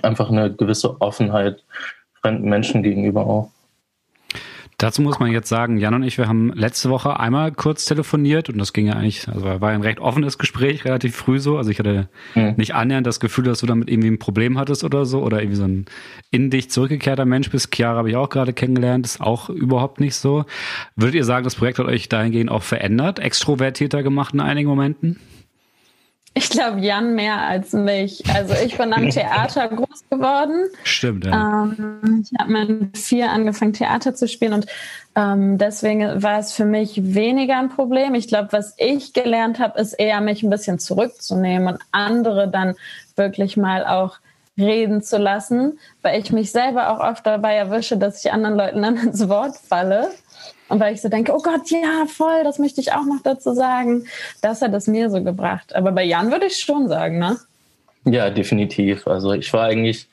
einfach 0.02 0.30
eine 0.30 0.52
gewisse 0.52 1.00
Offenheit 1.00 1.62
fremden 2.20 2.48
Menschen 2.48 2.82
gegenüber 2.82 3.26
auch. 3.26 3.50
Dazu 4.78 5.00
muss 5.00 5.18
man 5.18 5.32
jetzt 5.32 5.48
sagen, 5.48 5.78
Jan 5.78 5.94
und 5.94 6.02
ich, 6.02 6.18
wir 6.18 6.28
haben 6.28 6.52
letzte 6.52 6.90
Woche 6.90 7.18
einmal 7.18 7.50
kurz 7.50 7.86
telefoniert 7.86 8.50
und 8.50 8.58
das 8.58 8.74
ging 8.74 8.86
ja 8.88 8.92
eigentlich, 8.92 9.26
also 9.26 9.42
war 9.42 9.70
ein 9.70 9.80
recht 9.80 10.00
offenes 10.00 10.36
Gespräch, 10.36 10.84
relativ 10.84 11.16
früh 11.16 11.38
so. 11.38 11.56
Also 11.56 11.70
ich 11.70 11.78
hatte 11.78 12.10
mhm. 12.34 12.54
nicht 12.58 12.74
annähernd 12.74 13.06
das 13.06 13.18
Gefühl, 13.18 13.44
dass 13.44 13.60
du 13.60 13.66
damit 13.66 13.88
irgendwie 13.88 14.10
ein 14.10 14.18
Problem 14.18 14.58
hattest 14.58 14.84
oder 14.84 15.06
so 15.06 15.22
oder 15.22 15.40
irgendwie 15.40 15.56
so 15.56 15.64
ein 15.64 15.86
in 16.30 16.50
dich 16.50 16.68
zurückgekehrter 16.70 17.24
Mensch 17.24 17.50
bist. 17.50 17.74
Chiara 17.74 17.96
habe 17.96 18.10
ich 18.10 18.16
auch 18.16 18.28
gerade 18.28 18.52
kennengelernt, 18.52 19.06
ist 19.06 19.22
auch 19.22 19.48
überhaupt 19.48 19.98
nicht 19.98 20.14
so. 20.14 20.44
Würdet 20.94 21.14
ihr 21.14 21.24
sagen, 21.24 21.44
das 21.44 21.54
Projekt 21.54 21.78
hat 21.78 21.86
euch 21.86 22.10
dahingehend 22.10 22.50
auch 22.50 22.62
verändert, 22.62 23.18
extrovertierter 23.18 24.02
gemacht 24.02 24.34
in 24.34 24.40
einigen 24.40 24.68
Momenten? 24.68 25.18
Ich 26.36 26.50
glaube, 26.50 26.80
Jan 26.80 27.14
mehr 27.14 27.40
als 27.40 27.72
mich. 27.72 28.22
Also 28.34 28.52
ich 28.62 28.76
bin 28.76 28.92
am 28.92 29.08
Theater 29.10 29.68
groß 29.68 30.04
geworden. 30.10 30.66
Stimmt, 30.84 31.24
ja. 31.24 31.64
Ähm, 31.64 32.22
ich 32.22 32.38
habe 32.38 32.52
mit 32.52 32.98
vier 32.98 33.30
angefangen, 33.30 33.72
Theater 33.72 34.14
zu 34.14 34.28
spielen 34.28 34.52
und 34.52 34.66
ähm, 35.14 35.56
deswegen 35.56 36.22
war 36.22 36.38
es 36.38 36.52
für 36.52 36.66
mich 36.66 37.14
weniger 37.14 37.58
ein 37.58 37.70
Problem. 37.70 38.14
Ich 38.14 38.28
glaube, 38.28 38.48
was 38.50 38.74
ich 38.76 39.14
gelernt 39.14 39.58
habe, 39.58 39.80
ist 39.80 39.94
eher 39.94 40.20
mich 40.20 40.42
ein 40.42 40.50
bisschen 40.50 40.78
zurückzunehmen 40.78 41.68
und 41.68 41.80
andere 41.90 42.48
dann 42.48 42.74
wirklich 43.16 43.56
mal 43.56 43.86
auch 43.86 44.18
reden 44.58 45.02
zu 45.02 45.16
lassen, 45.16 45.78
weil 46.02 46.20
ich 46.20 46.32
mich 46.32 46.52
selber 46.52 46.90
auch 46.90 47.00
oft 47.00 47.26
dabei 47.26 47.54
erwische, 47.54 47.96
dass 47.96 48.22
ich 48.22 48.30
anderen 48.30 48.56
Leuten 48.56 48.82
dann 48.82 48.96
ins 49.06 49.26
Wort 49.26 49.56
falle. 49.56 50.10
Und 50.68 50.80
weil 50.80 50.94
ich 50.94 51.02
so 51.02 51.08
denke, 51.08 51.32
oh 51.32 51.40
Gott, 51.42 51.70
ja, 51.70 52.06
voll, 52.06 52.42
das 52.44 52.58
möchte 52.58 52.80
ich 52.80 52.92
auch 52.92 53.04
noch 53.04 53.22
dazu 53.22 53.54
sagen. 53.54 54.06
Das 54.42 54.62
hat 54.62 54.74
es 54.74 54.86
mir 54.86 55.10
so 55.10 55.22
gebracht. 55.22 55.74
Aber 55.74 55.92
bei 55.92 56.04
Jan 56.04 56.32
würde 56.32 56.46
ich 56.46 56.58
schon 56.58 56.88
sagen, 56.88 57.18
ne? 57.18 57.38
Ja, 58.04 58.30
definitiv. 58.30 59.06
Also 59.06 59.32
ich 59.32 59.52
war 59.52 59.64
eigentlich 59.64 60.08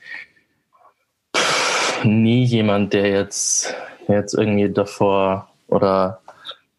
nie 2.03 2.43
jemand, 2.43 2.93
der 2.93 3.09
jetzt, 3.09 3.73
jetzt 4.07 4.33
irgendwie 4.33 4.69
davor 4.69 5.49
oder 5.67 6.19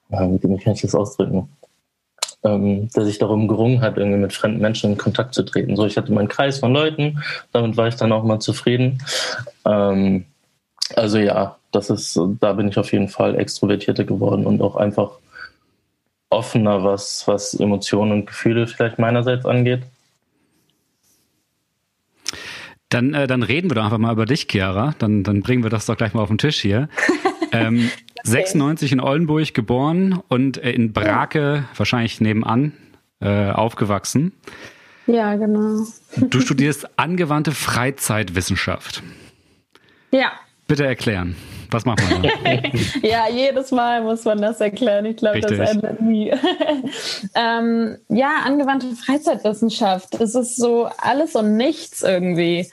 wie 0.08 0.58
kann 0.58 0.74
ich 0.74 0.82
das 0.82 0.94
ausdrücken? 0.94 1.48
Ähm, 2.44 2.90
der 2.94 3.04
sich 3.06 3.18
darum 3.18 3.48
gerungen 3.48 3.80
hat, 3.80 3.96
irgendwie 3.96 4.18
mit 4.18 4.32
fremden 4.32 4.60
Menschen 4.60 4.92
in 4.92 4.98
Kontakt 4.98 5.34
zu 5.34 5.44
treten. 5.44 5.76
So, 5.76 5.86
ich 5.86 5.96
hatte 5.96 6.12
meinen 6.12 6.28
Kreis 6.28 6.58
von 6.58 6.72
Leuten, 6.72 7.22
damit 7.52 7.76
war 7.76 7.88
ich 7.88 7.96
dann 7.96 8.12
auch 8.12 8.22
mal 8.22 8.38
zufrieden. 8.38 9.02
Ähm, 9.64 10.26
also 10.94 11.18
ja, 11.18 11.56
das 11.74 11.90
ist, 11.90 12.18
da 12.40 12.52
bin 12.52 12.68
ich 12.68 12.78
auf 12.78 12.92
jeden 12.92 13.08
Fall 13.08 13.34
extrovertierter 13.36 14.04
geworden 14.04 14.46
und 14.46 14.62
auch 14.62 14.76
einfach 14.76 15.18
offener, 16.30 16.84
was, 16.84 17.26
was 17.26 17.54
Emotionen 17.54 18.12
und 18.12 18.26
Gefühle 18.26 18.66
vielleicht 18.66 18.98
meinerseits 18.98 19.46
angeht. 19.46 19.82
Dann, 22.88 23.14
äh, 23.14 23.26
dann 23.26 23.42
reden 23.42 23.70
wir 23.70 23.74
doch 23.74 23.84
einfach 23.84 23.98
mal 23.98 24.12
über 24.12 24.26
dich, 24.26 24.46
Chiara. 24.48 24.94
Dann, 24.98 25.24
dann 25.24 25.42
bringen 25.42 25.62
wir 25.62 25.70
das 25.70 25.86
doch 25.86 25.96
gleich 25.96 26.14
mal 26.14 26.22
auf 26.22 26.28
den 26.28 26.38
Tisch 26.38 26.60
hier. 26.60 26.88
ähm, 27.52 27.90
okay. 27.92 28.04
96 28.24 28.92
in 28.92 29.00
Oldenburg 29.00 29.52
geboren 29.52 30.20
und 30.28 30.58
äh, 30.58 30.70
in 30.70 30.92
Brake, 30.92 31.38
ja. 31.38 31.64
wahrscheinlich 31.76 32.20
nebenan, 32.20 32.72
äh, 33.20 33.50
aufgewachsen. 33.50 34.32
Ja, 35.06 35.34
genau. 35.34 35.84
Du 36.16 36.40
studierst 36.40 36.98
angewandte 36.98 37.52
Freizeitwissenschaft. 37.52 39.02
Ja. 40.10 40.32
Bitte 40.66 40.86
erklären. 40.86 41.36
Was 41.74 41.84
macht 41.84 42.08
man 42.08 42.22
da? 42.22 42.28
ja, 43.02 43.28
jedes 43.28 43.72
Mal 43.72 44.02
muss 44.02 44.24
man 44.24 44.40
das 44.40 44.60
erklären. 44.60 45.06
Ich 45.06 45.16
glaube, 45.16 45.40
das 45.40 45.50
endet 45.50 46.00
nie. 46.00 46.30
ähm, 47.34 47.98
ja, 48.08 48.36
angewandte 48.44 48.94
Freizeitwissenschaft. 48.94 50.14
Es 50.20 50.36
ist 50.36 50.54
so 50.54 50.88
alles 50.98 51.34
und 51.34 51.56
nichts 51.56 52.02
irgendwie. 52.02 52.70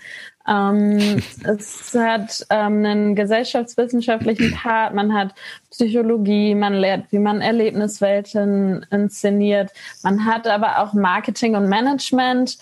Ähm, 0.48 1.24
es 1.44 1.96
hat 1.96 2.46
ähm, 2.52 2.86
einen 2.86 3.16
gesellschaftswissenschaftlichen 3.16 4.54
Part, 4.54 4.94
man 4.94 5.14
hat 5.16 5.34
Psychologie, 5.72 6.54
man 6.54 6.76
lernt, 6.76 7.12
wie 7.12 7.20
man 7.20 7.42
Erlebniswelten 7.42 8.86
inszeniert, 8.92 9.72
man 10.04 10.26
hat 10.26 10.46
aber 10.46 10.80
auch 10.80 10.94
Marketing 10.94 11.56
und 11.56 11.70
Management, 11.70 12.60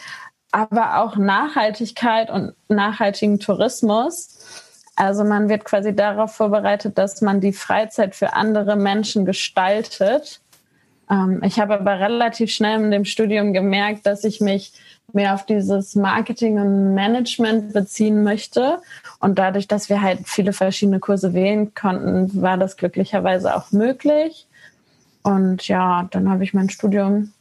aber 0.51 1.01
auch 1.01 1.17
Nachhaltigkeit 1.17 2.29
und 2.29 2.53
nachhaltigen 2.69 3.39
Tourismus. 3.39 4.37
Also 4.99 5.23
man 5.23 5.47
wird 5.47 5.63
quasi 5.63 5.95
darauf 5.95 6.35
vorbereitet, 6.35 6.97
dass 6.97 7.21
man 7.21 7.39
die 7.39 7.53
Freizeit 7.53 8.15
für 8.15 8.33
andere 8.33 8.75
Menschen 8.75 9.23
gestaltet. 9.23 10.41
Ähm, 11.09 11.41
ich 11.41 11.57
habe 11.57 11.79
aber 11.79 12.01
relativ 12.01 12.51
schnell 12.51 12.83
in 12.83 12.91
dem 12.91 13.05
Studium 13.05 13.53
gemerkt, 13.53 14.05
dass 14.05 14.25
ich 14.25 14.41
mich 14.41 14.73
mehr 15.13 15.35
auf 15.35 15.45
dieses 15.45 15.95
Marketing 15.95 16.59
und 16.59 16.95
Management 16.95 17.71
beziehen 17.71 18.23
möchte. 18.23 18.79
Und 19.21 19.39
dadurch, 19.39 19.69
dass 19.69 19.87
wir 19.87 20.01
halt 20.01 20.27
viele 20.27 20.51
verschiedene 20.51 20.99
Kurse 20.99 21.33
wählen 21.33 21.73
konnten, 21.73 22.41
war 22.41 22.57
das 22.57 22.75
glücklicherweise 22.75 23.55
auch 23.55 23.71
möglich. 23.71 24.47
Und 25.23 25.65
ja, 25.69 26.09
dann 26.11 26.29
habe 26.29 26.43
ich 26.43 26.53
mein 26.53 26.69
Studium 26.69 27.31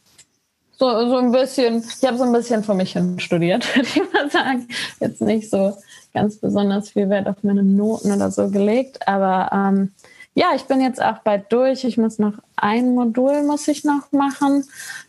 so, 0.78 1.08
so 1.08 1.16
ein 1.16 1.32
bisschen, 1.32 1.82
ich 1.82 2.06
habe 2.06 2.16
so 2.16 2.24
ein 2.24 2.32
bisschen 2.32 2.62
vor 2.62 2.74
mich 2.76 2.92
hin 2.92 3.18
studiert, 3.18 3.66
würde 3.76 3.88
ich 3.88 4.12
mal 4.12 4.30
sagen. 4.30 4.68
Jetzt 5.00 5.20
nicht 5.20 5.50
so 5.50 5.76
ganz 6.14 6.36
besonders 6.36 6.90
viel 6.90 7.10
Wert 7.10 7.26
auf 7.26 7.42
meine 7.42 7.64
Noten 7.64 8.12
oder 8.12 8.30
so 8.30 8.48
gelegt. 8.48 9.06
Aber 9.08 9.50
ähm, 9.52 9.92
ja, 10.34 10.48
ich 10.54 10.64
bin 10.64 10.80
jetzt 10.80 11.02
auch 11.02 11.18
bald 11.18 11.52
durch. 11.52 11.82
Ich 11.82 11.98
muss 11.98 12.20
noch 12.20 12.34
ein 12.54 12.94
Modul 12.94 13.42
muss 13.42 13.66
ich 13.66 13.84
noch 13.84 14.12
machen. 14.12 14.64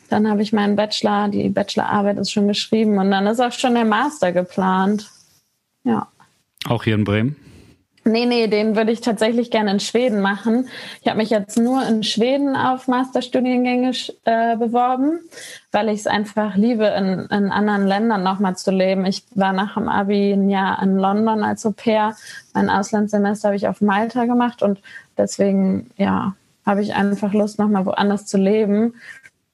Dann 0.09 0.27
habe 0.27 0.41
ich 0.41 0.53
meinen 0.53 0.75
Bachelor, 0.75 1.27
die 1.27 1.49
Bachelorarbeit 1.49 2.17
ist 2.17 2.31
schon 2.31 2.47
geschrieben 2.47 2.97
und 2.97 3.11
dann 3.11 3.27
ist 3.27 3.39
auch 3.39 3.51
schon 3.51 3.75
der 3.75 3.85
Master 3.85 4.31
geplant. 4.31 5.11
Ja. 5.83 6.07
Auch 6.65 6.83
hier 6.83 6.95
in 6.95 7.03
Bremen? 7.03 7.35
Nee, 8.09 8.25
nee, 8.25 8.47
den 8.47 8.75
würde 8.75 8.91
ich 8.91 9.01
tatsächlich 9.01 9.51
gerne 9.51 9.71
in 9.71 9.79
Schweden 9.79 10.19
machen. 10.19 10.67
Ich 11.01 11.07
habe 11.07 11.17
mich 11.17 11.29
jetzt 11.29 11.57
nur 11.57 11.85
in 11.85 12.03
Schweden 12.03 12.55
auf 12.55 12.87
Masterstudiengänge 12.87 13.91
äh, 14.25 14.57
beworben, 14.57 15.19
weil 15.71 15.89
ich 15.89 16.01
es 16.01 16.07
einfach 16.07 16.55
liebe, 16.55 16.85
in, 16.85 17.27
in 17.29 17.51
anderen 17.51 17.85
Ländern 17.85 18.23
nochmal 18.23 18.55
zu 18.55 18.71
leben. 18.71 19.05
Ich 19.05 19.23
war 19.35 19.53
nach 19.53 19.75
dem 19.75 19.87
Abi 19.87 20.31
ein 20.31 20.49
Jahr 20.49 20.81
in 20.81 20.97
London 20.97 21.43
als 21.43 21.65
Au 21.65 21.71
pair. 21.71 22.15
Mein 22.53 22.69
Auslandssemester 22.69 23.49
habe 23.49 23.57
ich 23.57 23.67
auf 23.67 23.81
Malta 23.81 24.25
gemacht 24.25 24.63
und 24.63 24.79
deswegen, 25.17 25.91
ja, 25.97 26.35
habe 26.65 26.81
ich 26.81 26.95
einfach 26.95 27.33
Lust, 27.33 27.59
nochmal 27.59 27.85
woanders 27.85 28.25
zu 28.25 28.37
leben. 28.37 28.95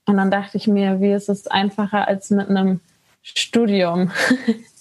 Und 0.06 0.18
dann 0.18 0.32
dachte 0.32 0.58
ich 0.58 0.68
mir, 0.68 1.02
wie 1.02 1.12
ist 1.12 1.30
es 1.30 1.48
einfacher 1.48 2.08
als 2.08 2.30
mit 2.30 2.50
einem 2.50 2.80
Studium? 3.22 4.12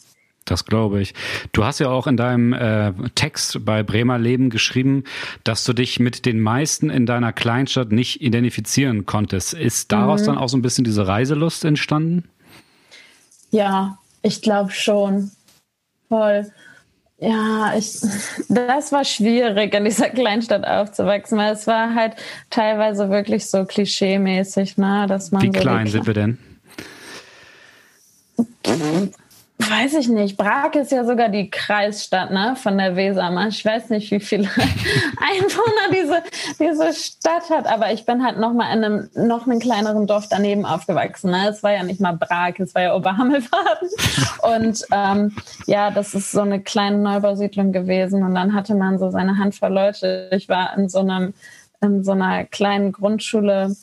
Das 0.45 0.67
glaube 0.67 1.01
ich. 1.01 1.15
Du 1.53 1.65
hast 1.65 1.79
ja 1.79 1.89
auch 1.89 2.07
in 2.07 2.17
deinem 2.17 2.53
äh, 2.53 2.93
Text 3.15 3.65
bei 3.65 3.83
Bremer 3.83 4.19
Leben 4.19 4.51
geschrieben, 4.51 5.05
dass 5.43 5.65
du 5.65 5.73
dich 5.73 6.01
mit 6.01 6.27
den 6.27 6.41
meisten 6.41 6.91
in 6.91 7.07
deiner 7.07 7.33
Kleinstadt 7.33 7.93
nicht 7.93 8.21
identifizieren 8.21 9.07
konntest. 9.07 9.55
Ist 9.55 9.91
daraus 9.91 10.23
mhm. 10.23 10.27
dann 10.27 10.39
auch 10.39 10.49
so 10.49 10.59
ein 10.59 10.63
bisschen 10.63 10.85
diese 10.85 11.07
Reiselust 11.07 11.65
entstanden? 11.65 12.25
Ja, 13.51 13.99
ich 14.23 14.43
glaube 14.43 14.71
schon. 14.73 15.31
Voll. 16.09 16.51
Ja, 17.19 17.75
ich, 17.77 18.01
das 18.49 18.93
war 18.93 19.05
schwierig, 19.05 19.73
in 19.73 19.85
dieser 19.85 20.11
Kleinstadt 20.11 20.67
aufzuwachsen, 20.67 21.39
weil 21.39 21.55
es 21.55 21.67
war 21.67 21.95
halt 21.95 22.17
teilweise 22.51 23.09
wirklich 23.09 23.47
so 23.47 23.65
klischee-mäßig, 23.65 24.77
ne, 24.77 25.07
dass 25.09 25.31
man. 25.31 25.43
Wie 25.43 25.47
so 25.47 25.53
klein 25.53 25.87
sind 25.87 26.07
wir 26.07 26.15
denn? 26.15 26.39
Weiß 29.59 29.95
ich 29.95 30.09
nicht. 30.09 30.37
Prag 30.37 30.75
ist 30.75 30.91
ja 30.91 31.05
sogar 31.05 31.29
die 31.29 31.49
Kreisstadt 31.49 32.33
ne, 32.33 32.57
von 32.57 32.77
der 32.77 32.97
Weser. 32.97 33.31
Ich 33.49 33.65
weiß 33.65 33.91
nicht, 33.91 34.11
wie 34.11 34.19
viele 34.19 34.49
Einwohner 34.59 35.91
diese, 35.93 36.23
diese 36.59 36.93
Stadt 36.93 37.49
hat, 37.51 37.67
aber 37.67 37.93
ich 37.93 38.05
bin 38.05 38.25
halt 38.25 38.39
noch 38.39 38.53
mal 38.53 38.77
in 38.77 38.85
einem 38.85 39.11
noch 39.15 39.47
einem 39.47 39.61
kleineren 39.61 40.09
Dorf 40.09 40.27
daneben 40.29 40.67
aufgewachsen. 40.67 41.31
Ne? 41.31 41.49
Es 41.49 41.63
war 41.63 41.73
ja 41.73 41.85
nicht 41.85 42.01
mal 42.01 42.17
Prag, 42.17 42.55
es 42.59 42.75
war 42.75 42.83
ja 42.83 42.97
Oberhammelfaden. 42.97 43.89
Und 44.57 44.85
ähm, 44.91 45.37
ja, 45.67 45.93
das 45.93 46.15
ist 46.15 46.33
so 46.33 46.41
eine 46.41 46.61
kleine 46.61 46.99
Neubausiedlung 46.99 47.71
gewesen. 47.71 48.25
Und 48.25 48.35
dann 48.35 48.55
hatte 48.55 48.75
man 48.75 48.99
so 48.99 49.11
seine 49.11 49.39
Handvoll 49.39 49.73
Leute. 49.73 50.31
Ich 50.33 50.49
war 50.49 50.77
in 50.77 50.89
so 50.89 50.99
einem 50.99 51.33
in 51.81 52.03
so 52.03 52.13
einer 52.13 52.45
kleinen 52.45 52.93
Grundschule 52.93 53.77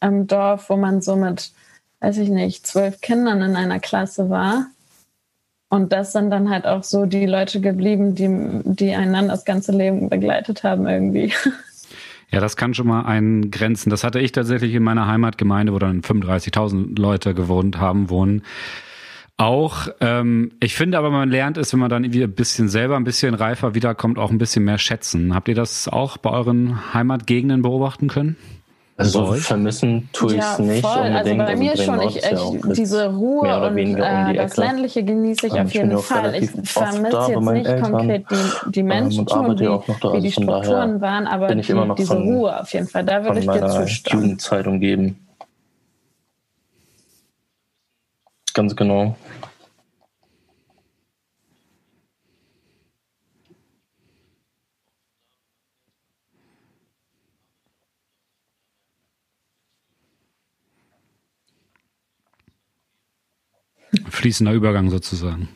im 0.00 0.26
Dorf, 0.26 0.68
wo 0.68 0.76
man 0.76 1.00
so 1.00 1.16
mit, 1.16 1.52
weiß 2.00 2.18
ich 2.18 2.28
nicht, 2.28 2.66
zwölf 2.66 3.00
Kindern 3.00 3.40
in 3.40 3.56
einer 3.56 3.80
Klasse 3.80 4.28
war. 4.28 4.66
Und 5.68 5.92
das 5.92 6.12
sind 6.12 6.30
dann 6.30 6.48
halt 6.48 6.66
auch 6.66 6.84
so 6.84 7.06
die 7.06 7.26
Leute 7.26 7.60
geblieben, 7.60 8.14
die, 8.14 8.28
die 8.64 8.94
einander 8.94 9.32
das 9.32 9.44
ganze 9.44 9.72
Leben 9.72 10.08
begleitet 10.08 10.62
haben 10.62 10.86
irgendwie. 10.86 11.32
Ja, 12.30 12.40
das 12.40 12.56
kann 12.56 12.74
schon 12.74 12.88
mal 12.88 13.02
eingrenzen. 13.02 13.88
Das 13.88 14.02
hatte 14.02 14.18
ich 14.18 14.32
tatsächlich 14.32 14.74
in 14.74 14.82
meiner 14.82 15.06
Heimatgemeinde, 15.06 15.72
wo 15.72 15.78
dann 15.78 16.02
35.000 16.02 16.98
Leute 16.98 17.34
gewohnt 17.34 17.78
haben, 17.78 18.10
wohnen. 18.10 18.42
auch. 19.36 19.88
Ähm, 20.00 20.50
ich 20.60 20.74
finde 20.74 20.98
aber, 20.98 21.10
man 21.10 21.30
lernt 21.30 21.56
es, 21.56 21.72
wenn 21.72 21.80
man 21.80 21.90
dann 21.90 22.04
irgendwie 22.04 22.24
ein 22.24 22.34
bisschen 22.34 22.68
selber 22.68 22.96
ein 22.96 23.04
bisschen 23.04 23.34
reifer 23.34 23.74
wiederkommt, 23.74 24.18
auch 24.18 24.30
ein 24.30 24.38
bisschen 24.38 24.64
mehr 24.64 24.78
schätzen. 24.78 25.34
Habt 25.34 25.48
ihr 25.48 25.54
das 25.54 25.88
auch 25.88 26.16
bei 26.16 26.30
euren 26.30 26.92
Heimatgegenden 26.94 27.62
beobachten 27.62 28.08
können? 28.08 28.36
Also 28.98 29.34
vermissen 29.34 30.08
tue 30.14 30.36
ich 30.36 30.38
es 30.38 30.56
ja, 30.56 30.64
nicht 30.64 30.80
voll. 30.80 30.92
Also 30.92 31.30
unbedingt. 31.30 31.40
Also 31.42 31.52
bei 31.52 31.56
mir 31.56 31.70
also 31.72 31.82
schon, 31.82 32.00
ich, 32.02 32.16
ich, 32.16 32.72
diese 32.72 33.12
Ruhe 33.12 33.60
und 33.60 33.72
um 33.72 33.76
äh, 33.76 34.34
das 34.34 34.56
Ländliche 34.56 35.04
genieße 35.04 35.48
ich 35.48 35.52
auf 35.52 35.74
jeden 35.74 35.98
Fall. 35.98 36.34
Ich 36.42 36.50
vermisse 36.64 37.32
jetzt 37.32 37.40
nicht 37.40 37.66
Eltern, 37.66 37.92
konkret 37.92 38.24
die, 38.30 38.70
die 38.70 38.80
ähm, 38.80 38.86
Menschen, 38.86 39.26
ähm, 39.30 39.44
wie, 39.48 39.60
wie 39.60 40.20
die 40.20 40.28
also 40.28 40.30
Strukturen 40.30 41.00
waren, 41.02 41.26
aber 41.26 41.48
die, 41.48 41.60
diese 41.60 42.06
von, 42.06 42.22
Ruhe 42.22 42.58
auf 42.58 42.72
jeden 42.72 42.86
Fall, 42.86 43.04
da 43.04 43.22
würde 43.22 43.40
ich 43.40 43.46
dir 43.46 43.68
zustimmen. 43.68 44.22
Jugendzeit 44.22 44.66
umgeben. 44.66 45.26
Ganz 48.54 48.74
genau. 48.74 49.14
Fließender 64.26 64.52
Übergang 64.52 64.90
sozusagen. 64.90 65.48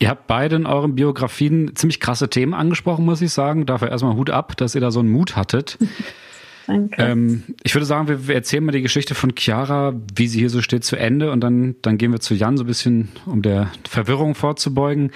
Ihr 0.00 0.08
habt 0.08 0.26
beide 0.26 0.56
in 0.56 0.66
euren 0.66 0.96
Biografien 0.96 1.76
ziemlich 1.76 2.00
krasse 2.00 2.28
Themen 2.28 2.54
angesprochen, 2.54 3.04
muss 3.04 3.22
ich 3.22 3.32
sagen. 3.32 3.66
Dafür 3.66 3.88
erstmal 3.88 4.16
Hut 4.16 4.28
ab, 4.28 4.56
dass 4.56 4.74
ihr 4.74 4.80
da 4.80 4.90
so 4.90 4.98
einen 4.98 5.12
Mut 5.12 5.36
hattet. 5.36 5.78
Danke. 6.66 7.00
Ähm, 7.00 7.44
ich 7.62 7.72
würde 7.76 7.86
sagen, 7.86 8.08
wir, 8.08 8.26
wir, 8.26 8.34
erzählen 8.34 8.64
mal 8.64 8.72
die 8.72 8.82
Geschichte 8.82 9.14
von 9.14 9.34
Chiara, 9.38 9.94
wie 10.16 10.26
sie 10.26 10.40
hier 10.40 10.50
so 10.50 10.60
steht, 10.60 10.82
zu 10.82 10.96
Ende 10.96 11.30
und 11.30 11.40
dann, 11.40 11.76
dann 11.82 11.98
gehen 11.98 12.10
wir 12.10 12.18
zu 12.18 12.34
Jan 12.34 12.56
so 12.56 12.64
ein 12.64 12.66
bisschen, 12.66 13.10
um 13.24 13.40
der 13.42 13.70
Verwirrung 13.88 14.34
vorzubeugen. 14.34 15.12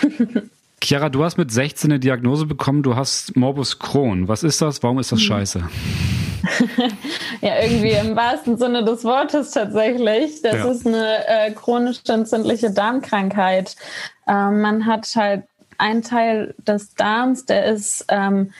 Chiara, 0.82 1.10
du 1.10 1.22
hast 1.22 1.36
mit 1.36 1.50
16 1.50 1.90
eine 1.90 2.00
Diagnose 2.00 2.46
bekommen, 2.46 2.82
du 2.82 2.96
hast 2.96 3.36
Morbus 3.36 3.78
Crohn. 3.78 4.26
Was 4.26 4.42
ist 4.42 4.62
das? 4.62 4.82
Warum 4.82 4.98
ist 5.00 5.12
das 5.12 5.20
hm. 5.20 5.26
scheiße? 5.26 5.68
ja, 7.40 7.60
irgendwie 7.62 7.92
im 7.92 8.16
wahrsten 8.16 8.56
Sinne 8.56 8.84
des 8.84 9.04
Wortes 9.04 9.52
tatsächlich. 9.52 10.42
Das 10.42 10.54
ja. 10.54 10.70
ist 10.70 10.86
eine 10.86 11.26
äh, 11.26 11.50
chronisch 11.52 11.98
entzündliche 12.08 12.70
Darmkrankheit. 12.70 13.76
Ähm, 14.28 14.60
man 14.60 14.86
hat 14.86 15.06
halt 15.16 15.44
einen 15.78 16.02
Teil 16.02 16.54
des 16.58 16.94
Darms, 16.94 17.46
der 17.46 17.66
ist 17.66 18.04
ähm, 18.08 18.52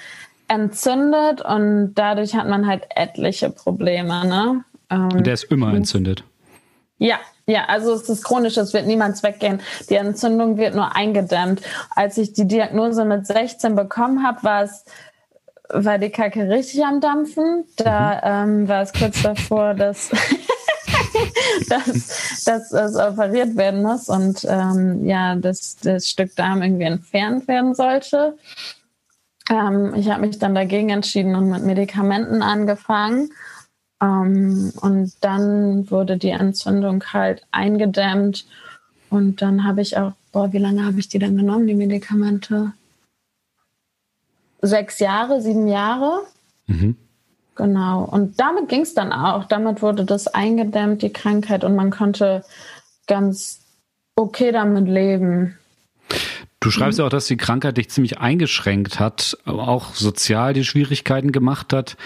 entzündet 0.48 1.42
und 1.42 1.94
dadurch 1.94 2.34
hat 2.34 2.48
man 2.48 2.66
halt 2.66 2.84
etliche 2.94 3.50
Probleme. 3.50 4.26
Ne? 4.26 4.64
Ähm, 4.90 5.08
und 5.12 5.26
der 5.26 5.34
ist 5.34 5.44
immer 5.44 5.72
entzündet. 5.74 6.24
Ja, 6.98 7.18
ja, 7.46 7.64
also 7.66 7.94
es 7.94 8.08
ist 8.08 8.22
chronisch, 8.22 8.56
es 8.56 8.72
wird 8.74 8.86
niemals 8.86 9.22
weggehen. 9.22 9.60
Die 9.88 9.96
Entzündung 9.96 10.56
wird 10.56 10.74
nur 10.74 10.94
eingedämmt. 10.94 11.62
Als 11.90 12.16
ich 12.18 12.32
die 12.32 12.46
Diagnose 12.46 13.04
mit 13.04 13.26
16 13.26 13.74
bekommen 13.74 14.24
habe, 14.24 14.42
war 14.44 14.62
es 14.62 14.84
war 15.72 15.98
die 15.98 16.10
Kacke 16.10 16.48
richtig 16.48 16.84
am 16.84 17.00
Dampfen. 17.00 17.64
Da 17.76 18.44
mhm. 18.46 18.62
ähm, 18.62 18.68
war 18.68 18.82
es 18.82 18.92
kurz 18.92 19.22
davor, 19.22 19.74
dass, 19.74 20.10
dass, 21.68 22.44
dass 22.44 22.72
es 22.72 22.96
operiert 22.96 23.56
werden 23.56 23.82
muss 23.82 24.08
und 24.08 24.46
ähm, 24.48 25.06
ja, 25.06 25.34
dass 25.36 25.76
das 25.76 26.08
Stück 26.08 26.34
Darm 26.36 26.62
irgendwie 26.62 26.84
entfernt 26.84 27.48
werden 27.48 27.74
sollte. 27.74 28.36
Ähm, 29.50 29.94
ich 29.94 30.08
habe 30.08 30.26
mich 30.26 30.38
dann 30.38 30.54
dagegen 30.54 30.90
entschieden 30.90 31.34
und 31.34 31.50
mit 31.50 31.64
Medikamenten 31.64 32.42
angefangen. 32.42 33.30
Ähm, 34.02 34.72
und 34.80 35.12
dann 35.20 35.90
wurde 35.90 36.16
die 36.16 36.30
Entzündung 36.30 37.04
halt 37.12 37.46
eingedämmt. 37.50 38.46
Und 39.10 39.42
dann 39.42 39.64
habe 39.64 39.82
ich 39.82 39.96
auch, 39.96 40.12
boah, 40.32 40.52
wie 40.52 40.58
lange 40.58 40.84
habe 40.86 41.00
ich 41.00 41.08
die 41.08 41.18
denn 41.18 41.36
genommen, 41.36 41.66
die 41.66 41.74
Medikamente? 41.74 42.72
Sechs 44.62 44.98
Jahre, 44.98 45.40
sieben 45.40 45.68
Jahre. 45.68 46.20
Mhm. 46.66 46.96
Genau. 47.56 48.04
Und 48.04 48.40
damit 48.40 48.68
ging 48.68 48.82
es 48.82 48.94
dann 48.94 49.12
auch. 49.12 49.44
Damit 49.44 49.82
wurde 49.82 50.04
das 50.04 50.28
eingedämmt, 50.28 51.02
die 51.02 51.12
Krankheit, 51.12 51.64
und 51.64 51.76
man 51.76 51.90
konnte 51.90 52.44
ganz 53.06 53.60
okay 54.16 54.52
damit 54.52 54.88
leben. 54.88 55.58
Du 56.60 56.70
schreibst 56.70 56.98
ja 56.98 57.06
auch, 57.06 57.10
dass 57.10 57.26
die 57.26 57.36
Krankheit 57.38 57.78
dich 57.78 57.90
ziemlich 57.90 58.18
eingeschränkt 58.18 59.00
hat, 59.00 59.38
auch 59.46 59.94
sozial 59.94 60.52
die 60.52 60.64
Schwierigkeiten 60.64 61.32
gemacht 61.32 61.72
hat. 61.72 61.96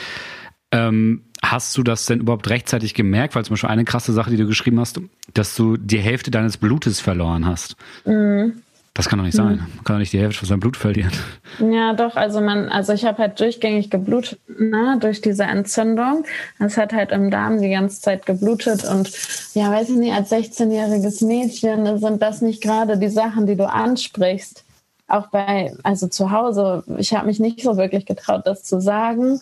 Ähm, 0.70 1.24
hast 1.42 1.76
du 1.76 1.82
das 1.82 2.06
denn 2.06 2.20
überhaupt 2.20 2.48
rechtzeitig 2.50 2.94
gemerkt? 2.94 3.34
Weil 3.34 3.44
zum 3.44 3.54
Beispiel 3.54 3.70
eine 3.70 3.84
krasse 3.84 4.12
Sache, 4.12 4.30
die 4.30 4.36
du 4.36 4.46
geschrieben 4.46 4.80
hast, 4.80 5.00
dass 5.34 5.54
du 5.56 5.76
die 5.76 5.98
Hälfte 5.98 6.30
deines 6.30 6.56
Blutes 6.56 7.00
verloren 7.00 7.46
hast. 7.46 7.76
Mhm. 8.04 8.62
Das 8.94 9.08
kann 9.08 9.18
doch 9.18 9.24
nicht 9.24 9.34
sein. 9.34 9.56
Man 9.74 9.84
kann 9.84 9.96
doch 9.96 9.98
nicht 9.98 10.12
die 10.12 10.20
Hälfte 10.20 10.38
von 10.38 10.48
seinem 10.48 10.60
Blut 10.60 10.76
verlieren. 10.76 11.10
Ja, 11.58 11.94
doch. 11.94 12.14
Also 12.14 12.40
man, 12.40 12.68
also 12.68 12.92
ich 12.92 13.04
habe 13.04 13.18
halt 13.18 13.40
durchgängig 13.40 13.90
geblutet 13.90 14.38
ne, 14.46 14.96
durch 15.00 15.20
diese 15.20 15.42
Entzündung. 15.42 16.24
Es 16.60 16.76
hat 16.76 16.92
halt 16.92 17.10
im 17.10 17.28
Darm 17.32 17.60
die 17.60 17.70
ganze 17.70 18.00
Zeit 18.00 18.24
geblutet 18.24 18.84
und 18.84 19.10
ja, 19.54 19.68
weiß 19.68 19.90
ich 19.90 19.96
nicht, 19.96 20.14
als 20.14 20.30
16-jähriges 20.30 21.26
Mädchen 21.26 21.98
sind 21.98 22.22
das 22.22 22.40
nicht 22.40 22.62
gerade 22.62 22.96
die 22.96 23.08
Sachen, 23.08 23.46
die 23.46 23.56
du 23.56 23.68
ansprichst. 23.68 24.64
Auch 25.08 25.26
bei, 25.26 25.74
also 25.82 26.06
zu 26.06 26.30
Hause, 26.30 26.84
ich 26.96 27.12
habe 27.14 27.26
mich 27.26 27.40
nicht 27.40 27.62
so 27.62 27.76
wirklich 27.76 28.06
getraut, 28.06 28.42
das 28.44 28.62
zu 28.62 28.80
sagen. 28.80 29.40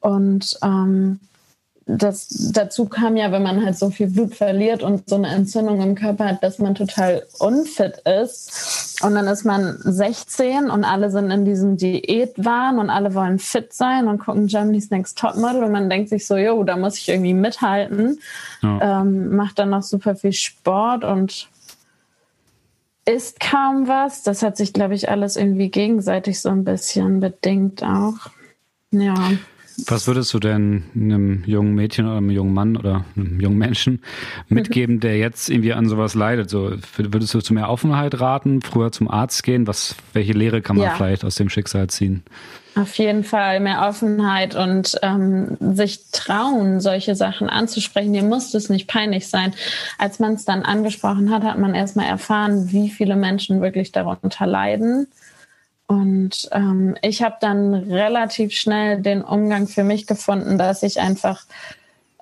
Und 0.00 0.58
ähm, 0.64 1.20
das, 1.96 2.28
dazu 2.52 2.86
kam 2.86 3.16
ja, 3.16 3.32
wenn 3.32 3.42
man 3.42 3.64
halt 3.64 3.76
so 3.76 3.90
viel 3.90 4.08
Blut 4.08 4.34
verliert 4.34 4.82
und 4.82 5.08
so 5.08 5.16
eine 5.16 5.28
Entzündung 5.28 5.80
im 5.80 5.94
Körper 5.94 6.26
hat, 6.26 6.42
dass 6.42 6.58
man 6.58 6.74
total 6.74 7.26
unfit 7.38 7.98
ist. 7.98 9.00
Und 9.02 9.14
dann 9.14 9.26
ist 9.26 9.44
man 9.44 9.76
16 9.78 10.70
und 10.70 10.84
alle 10.84 11.10
sind 11.10 11.30
in 11.30 11.44
diesem 11.44 11.76
Diätwahn 11.76 12.78
und 12.78 12.90
alle 12.90 13.14
wollen 13.14 13.38
fit 13.38 13.72
sein 13.72 14.08
und 14.08 14.18
gucken 14.18 14.46
Germany's 14.46 14.90
Next 14.90 15.18
Topmodel 15.18 15.64
und 15.64 15.72
man 15.72 15.88
denkt 15.88 16.10
sich 16.10 16.26
so, 16.26 16.36
jo, 16.36 16.62
da 16.64 16.76
muss 16.76 16.98
ich 16.98 17.08
irgendwie 17.08 17.34
mithalten. 17.34 18.18
Ja. 18.62 19.00
Ähm, 19.00 19.34
macht 19.34 19.58
dann 19.58 19.70
noch 19.70 19.82
super 19.82 20.16
viel 20.16 20.32
Sport 20.32 21.04
und 21.04 21.48
isst 23.04 23.40
kaum 23.40 23.88
was. 23.88 24.22
Das 24.22 24.42
hat 24.42 24.56
sich, 24.56 24.72
glaube 24.72 24.94
ich, 24.94 25.08
alles 25.08 25.36
irgendwie 25.36 25.70
gegenseitig 25.70 26.40
so 26.40 26.50
ein 26.50 26.64
bisschen 26.64 27.20
bedingt 27.20 27.82
auch. 27.82 28.30
Ja. 28.90 29.14
Was 29.86 30.06
würdest 30.06 30.32
du 30.34 30.38
denn 30.38 30.84
einem 30.94 31.44
jungen 31.44 31.74
Mädchen 31.74 32.06
oder 32.06 32.16
einem 32.18 32.30
jungen 32.30 32.54
Mann 32.54 32.76
oder 32.76 33.04
einem 33.16 33.40
jungen 33.40 33.58
Menschen 33.58 34.02
mitgeben, 34.48 35.00
der 35.00 35.18
jetzt 35.18 35.48
irgendwie 35.48 35.72
an 35.72 35.88
sowas 35.88 36.14
leidet? 36.14 36.50
So, 36.50 36.72
würdest 36.96 37.34
du 37.34 37.40
zu 37.40 37.54
mehr 37.54 37.68
Offenheit 37.68 38.20
raten, 38.20 38.62
früher 38.62 38.92
zum 38.92 39.10
Arzt 39.10 39.42
gehen? 39.42 39.66
Was, 39.66 39.96
welche 40.12 40.32
Lehre 40.32 40.62
kann 40.62 40.76
man 40.76 40.86
ja. 40.86 40.94
vielleicht 40.94 41.24
aus 41.24 41.34
dem 41.36 41.48
Schicksal 41.48 41.88
ziehen? 41.88 42.22
Auf 42.76 42.94
jeden 42.94 43.24
Fall 43.24 43.58
mehr 43.58 43.82
Offenheit 43.88 44.54
und 44.54 44.96
ähm, 45.02 45.56
sich 45.74 46.10
trauen, 46.12 46.80
solche 46.80 47.16
Sachen 47.16 47.50
anzusprechen. 47.50 48.12
Dir 48.12 48.22
muss 48.22 48.54
es 48.54 48.68
nicht 48.68 48.86
peinlich 48.86 49.28
sein. 49.28 49.54
Als 49.98 50.20
man 50.20 50.34
es 50.34 50.44
dann 50.44 50.62
angesprochen 50.62 51.30
hat, 51.30 51.42
hat 51.42 51.58
man 51.58 51.74
erstmal 51.74 52.06
erfahren, 52.06 52.70
wie 52.70 52.88
viele 52.88 53.16
Menschen 53.16 53.60
wirklich 53.60 53.90
darunter 53.90 54.46
leiden 54.46 55.08
und 55.90 56.48
ähm, 56.52 56.96
ich 57.02 57.20
habe 57.20 57.34
dann 57.40 57.74
relativ 57.74 58.52
schnell 58.52 59.02
den 59.02 59.22
Umgang 59.22 59.66
für 59.66 59.82
mich 59.82 60.06
gefunden, 60.06 60.56
dass 60.56 60.84
ich 60.84 61.00
einfach 61.00 61.42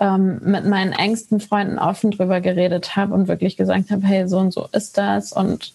ähm, 0.00 0.40
mit 0.42 0.64
meinen 0.64 0.92
engsten 0.92 1.38
Freunden 1.38 1.78
offen 1.78 2.10
drüber 2.10 2.40
geredet 2.40 2.96
habe 2.96 3.12
und 3.12 3.28
wirklich 3.28 3.58
gesagt 3.58 3.90
habe, 3.90 4.06
hey, 4.06 4.26
so 4.26 4.38
und 4.38 4.54
so 4.54 4.70
ist 4.72 4.96
das 4.96 5.34
und 5.34 5.74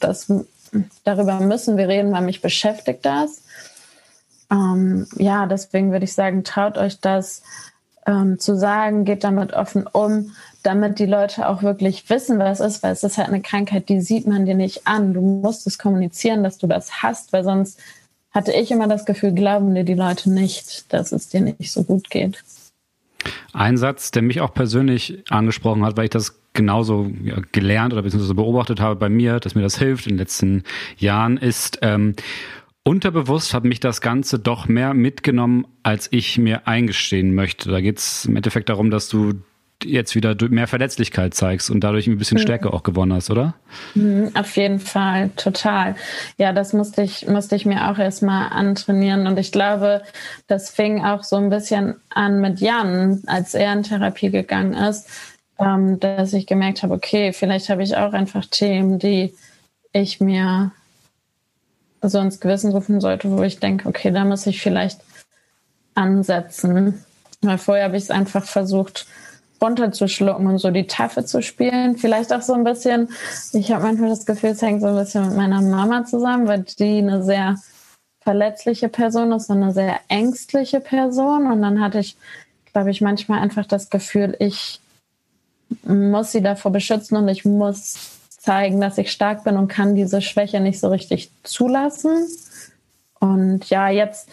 das, 0.00 0.26
darüber 1.04 1.38
müssen 1.38 1.76
wir 1.76 1.86
reden, 1.86 2.10
weil 2.10 2.22
mich 2.22 2.42
beschäftigt 2.42 3.06
das. 3.06 3.42
Ähm, 4.50 5.06
ja, 5.14 5.46
deswegen 5.46 5.92
würde 5.92 6.06
ich 6.06 6.14
sagen, 6.14 6.42
traut 6.42 6.78
euch 6.78 6.98
das 6.98 7.44
ähm, 8.06 8.40
zu 8.40 8.56
sagen, 8.58 9.04
geht 9.04 9.22
damit 9.22 9.52
offen 9.52 9.86
um, 9.86 10.32
damit 10.62 10.98
die 10.98 11.06
Leute 11.06 11.48
auch 11.48 11.62
wirklich 11.62 12.08
wissen, 12.10 12.38
was 12.38 12.60
es 12.60 12.76
ist, 12.76 12.82
weil 12.82 12.92
es 12.92 13.02
ist 13.02 13.18
halt 13.18 13.28
eine 13.28 13.42
Krankheit, 13.42 13.88
die 13.88 14.00
sieht 14.00 14.26
man 14.26 14.46
dir 14.46 14.54
nicht 14.54 14.86
an. 14.86 15.14
Du 15.14 15.20
musst 15.20 15.66
es 15.66 15.78
kommunizieren, 15.78 16.42
dass 16.42 16.58
du 16.58 16.66
das 16.66 17.02
hast, 17.02 17.32
weil 17.32 17.44
sonst 17.44 17.78
hatte 18.32 18.52
ich 18.52 18.70
immer 18.70 18.86
das 18.86 19.06
Gefühl, 19.06 19.32
glauben 19.32 19.74
dir 19.74 19.84
die 19.84 19.94
Leute 19.94 20.30
nicht, 20.30 20.92
dass 20.92 21.12
es 21.12 21.28
dir 21.28 21.40
nicht 21.40 21.72
so 21.72 21.82
gut 21.82 22.10
geht. 22.10 22.42
Ein 23.52 23.76
Satz, 23.76 24.10
der 24.12 24.22
mich 24.22 24.40
auch 24.40 24.54
persönlich 24.54 25.24
angesprochen 25.28 25.84
hat, 25.84 25.96
weil 25.96 26.04
ich 26.04 26.10
das 26.10 26.40
genauso 26.52 27.10
ja, 27.22 27.36
gelernt 27.52 27.92
oder 27.92 28.02
beziehungsweise 28.02 28.34
beobachtet 28.34 28.80
habe 28.80 28.96
bei 28.96 29.08
mir, 29.08 29.40
dass 29.40 29.54
mir 29.54 29.62
das 29.62 29.78
hilft 29.78 30.06
in 30.06 30.12
den 30.12 30.18
letzten 30.18 30.64
Jahren, 30.96 31.36
ist, 31.36 31.78
ähm, 31.82 32.14
unterbewusst 32.82 33.52
hat 33.52 33.64
mich 33.64 33.80
das 33.80 34.00
Ganze 34.00 34.38
doch 34.38 34.68
mehr 34.68 34.94
mitgenommen, 34.94 35.66
als 35.82 36.08
ich 36.12 36.38
mir 36.38 36.66
eingestehen 36.66 37.34
möchte. 37.34 37.70
Da 37.70 37.80
geht 37.80 37.98
es 37.98 38.24
im 38.24 38.36
Endeffekt 38.36 38.68
darum, 38.68 38.90
dass 38.90 39.08
du 39.08 39.34
jetzt 39.84 40.14
wieder 40.14 40.36
mehr 40.48 40.66
Verletzlichkeit 40.66 41.34
zeigst 41.34 41.70
und 41.70 41.80
dadurch 41.80 42.06
ein 42.06 42.18
bisschen 42.18 42.38
mhm. 42.38 42.42
Stärke 42.42 42.72
auch 42.72 42.82
gewonnen 42.82 43.12
hast, 43.12 43.30
oder? 43.30 43.54
Mhm, 43.94 44.30
auf 44.34 44.56
jeden 44.56 44.80
Fall, 44.80 45.30
total. 45.36 45.94
Ja, 46.38 46.52
das 46.52 46.72
musste 46.72 47.02
ich, 47.02 47.26
musste 47.26 47.56
ich 47.56 47.66
mir 47.66 47.90
auch 47.90 47.98
erstmal 47.98 48.50
antrainieren. 48.52 49.26
Und 49.26 49.38
ich 49.38 49.52
glaube, 49.52 50.02
das 50.46 50.70
fing 50.70 51.04
auch 51.04 51.24
so 51.24 51.36
ein 51.36 51.50
bisschen 51.50 51.94
an 52.10 52.40
mit 52.40 52.60
Jan, 52.60 53.22
als 53.26 53.54
er 53.54 53.72
in 53.72 53.82
Therapie 53.82 54.30
gegangen 54.30 54.74
ist. 54.74 55.08
ähm, 55.60 56.00
dass 56.00 56.32
ich 56.32 56.46
gemerkt 56.46 56.82
habe, 56.82 56.94
okay, 56.94 57.32
vielleicht 57.32 57.68
habe 57.68 57.82
ich 57.82 57.96
auch 57.96 58.12
einfach 58.12 58.46
Themen, 58.46 58.98
die 58.98 59.34
ich 59.92 60.20
mir 60.20 60.72
so 62.02 62.18
ins 62.18 62.40
Gewissen 62.40 62.72
rufen 62.72 63.00
sollte, 63.00 63.30
wo 63.30 63.42
ich 63.42 63.60
denke, 63.60 63.88
okay, 63.88 64.10
da 64.10 64.24
muss 64.24 64.46
ich 64.46 64.62
vielleicht 64.62 65.00
ansetzen. 65.94 67.04
Weil 67.42 67.58
vorher 67.58 67.84
habe 67.84 67.96
ich 67.96 68.04
es 68.04 68.10
einfach 68.10 68.44
versucht, 68.44 69.06
runterzuschlucken 69.62 70.46
und 70.46 70.58
so 70.58 70.70
die 70.70 70.86
Tafel 70.86 71.24
zu 71.24 71.42
spielen. 71.42 71.96
Vielleicht 71.96 72.32
auch 72.32 72.42
so 72.42 72.54
ein 72.54 72.64
bisschen, 72.64 73.08
ich 73.52 73.72
habe 73.72 73.84
manchmal 73.84 74.10
das 74.10 74.26
Gefühl, 74.26 74.50
es 74.50 74.62
hängt 74.62 74.80
so 74.80 74.88
ein 74.88 74.96
bisschen 74.96 75.28
mit 75.28 75.36
meiner 75.36 75.60
Mama 75.60 76.04
zusammen, 76.04 76.46
weil 76.46 76.64
die 76.78 76.98
eine 76.98 77.22
sehr 77.22 77.56
verletzliche 78.20 78.88
Person 78.88 79.32
ist, 79.32 79.50
und 79.50 79.62
eine 79.62 79.72
sehr 79.72 79.98
ängstliche 80.08 80.80
Person. 80.80 81.50
Und 81.50 81.62
dann 81.62 81.80
hatte 81.80 81.98
ich, 81.98 82.16
glaube 82.72 82.90
ich, 82.90 83.00
manchmal 83.00 83.40
einfach 83.40 83.66
das 83.66 83.90
Gefühl, 83.90 84.36
ich 84.38 84.80
muss 85.84 86.32
sie 86.32 86.42
davor 86.42 86.72
beschützen 86.72 87.16
und 87.16 87.28
ich 87.28 87.44
muss 87.44 88.18
zeigen, 88.28 88.80
dass 88.80 88.98
ich 88.98 89.12
stark 89.12 89.44
bin 89.44 89.56
und 89.56 89.68
kann 89.68 89.94
diese 89.94 90.22
Schwäche 90.22 90.60
nicht 90.60 90.80
so 90.80 90.88
richtig 90.88 91.30
zulassen. 91.42 92.26
Und 93.18 93.68
ja, 93.68 93.88
jetzt 93.88 94.28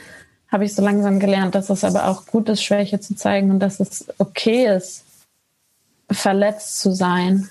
habe 0.50 0.64
ich 0.64 0.74
so 0.74 0.82
langsam 0.82 1.20
gelernt, 1.20 1.56
dass 1.56 1.70
es 1.70 1.84
aber 1.84 2.08
auch 2.08 2.26
gut 2.26 2.48
ist, 2.50 2.64
Schwäche 2.64 3.00
zu 3.00 3.16
zeigen 3.16 3.52
und 3.52 3.60
dass 3.60 3.80
es 3.80 4.06
okay 4.18 4.74
ist, 4.74 5.04
verletzt 6.10 6.80
zu 6.80 6.94
sein. 6.94 7.50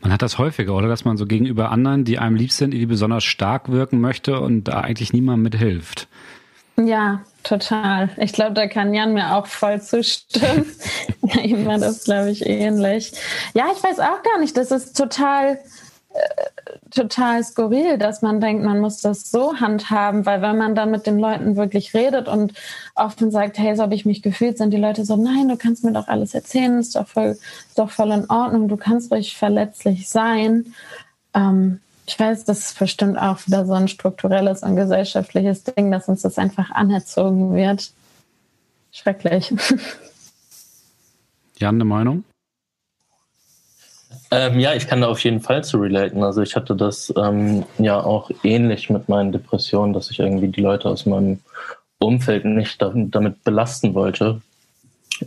Man 0.00 0.12
hat 0.12 0.22
das 0.22 0.38
häufiger, 0.38 0.74
oder? 0.74 0.88
Dass 0.88 1.04
man 1.04 1.16
so 1.16 1.26
gegenüber 1.26 1.70
anderen, 1.70 2.04
die 2.04 2.18
einem 2.18 2.36
lieb 2.36 2.52
sind, 2.52 2.72
die 2.72 2.86
besonders 2.86 3.24
stark 3.24 3.70
wirken 3.70 4.00
möchte 4.00 4.40
und 4.40 4.64
da 4.64 4.80
eigentlich 4.80 5.12
niemand 5.12 5.42
mithilft. 5.42 6.08
Ja, 6.76 7.22
total. 7.42 8.10
Ich 8.18 8.32
glaube, 8.32 8.54
da 8.54 8.68
kann 8.68 8.94
Jan 8.94 9.12
mir 9.12 9.34
auch 9.34 9.46
voll 9.46 9.82
zustimmen. 9.82 10.64
Ihm 11.42 11.66
war 11.66 11.78
das, 11.78 12.04
glaube 12.04 12.30
ich, 12.30 12.46
ähnlich. 12.46 13.12
Ja, 13.52 13.66
ich 13.76 13.82
weiß 13.82 13.98
auch 13.98 14.22
gar 14.22 14.38
nicht. 14.38 14.56
Das 14.56 14.70
ist 14.70 14.96
total 14.96 15.58
total 16.90 17.44
skurril, 17.44 17.98
dass 17.98 18.22
man 18.22 18.40
denkt, 18.40 18.64
man 18.64 18.80
muss 18.80 19.00
das 19.00 19.30
so 19.30 19.60
handhaben, 19.60 20.26
weil 20.26 20.42
wenn 20.42 20.56
man 20.56 20.74
dann 20.74 20.90
mit 20.90 21.06
den 21.06 21.18
Leuten 21.18 21.56
wirklich 21.56 21.94
redet 21.94 22.28
und 22.28 22.54
offen 22.94 23.30
sagt, 23.30 23.58
hey, 23.58 23.76
so 23.76 23.82
habe 23.82 23.94
ich 23.94 24.06
mich 24.06 24.22
gefühlt, 24.22 24.58
sind 24.58 24.70
die 24.70 24.78
Leute 24.78 25.04
so, 25.04 25.16
nein, 25.16 25.48
du 25.48 25.56
kannst 25.56 25.84
mir 25.84 25.92
doch 25.92 26.08
alles 26.08 26.34
erzählen, 26.34 26.78
ist 26.78 26.96
doch 26.96 27.06
voll, 27.06 27.38
ist 27.68 27.78
doch 27.78 27.90
voll 27.90 28.10
in 28.12 28.30
Ordnung, 28.30 28.68
du 28.68 28.76
kannst 28.76 29.12
ruhig 29.12 29.36
verletzlich 29.36 30.08
sein. 30.08 30.74
Ähm, 31.34 31.80
ich 32.06 32.18
weiß, 32.18 32.44
das 32.44 32.70
ist 32.70 32.78
bestimmt 32.78 33.18
auch 33.18 33.46
wieder 33.46 33.66
so 33.66 33.74
ein 33.74 33.88
strukturelles 33.88 34.62
und 34.62 34.76
gesellschaftliches 34.76 35.64
Ding, 35.64 35.90
dass 35.90 36.08
uns 36.08 36.22
das 36.22 36.38
einfach 36.38 36.70
anerzogen 36.70 37.54
wird. 37.54 37.92
Schrecklich. 38.92 39.52
Jan, 41.58 41.74
eine 41.74 41.84
Meinung? 41.84 42.24
Ähm, 44.30 44.58
ja, 44.58 44.74
ich 44.74 44.86
kann 44.86 45.00
da 45.00 45.08
auf 45.08 45.22
jeden 45.24 45.40
Fall 45.40 45.64
zu 45.64 45.78
relaten. 45.78 46.22
Also 46.22 46.42
ich 46.42 46.54
hatte 46.56 46.76
das 46.76 47.12
ähm, 47.16 47.64
ja 47.78 48.02
auch 48.02 48.30
ähnlich 48.42 48.90
mit 48.90 49.08
meinen 49.08 49.32
Depressionen, 49.32 49.92
dass 49.92 50.10
ich 50.10 50.18
irgendwie 50.18 50.48
die 50.48 50.60
Leute 50.60 50.88
aus 50.88 51.06
meinem 51.06 51.40
Umfeld 51.98 52.44
nicht 52.44 52.80
damit 52.80 53.44
belasten 53.44 53.94
wollte. 53.94 54.40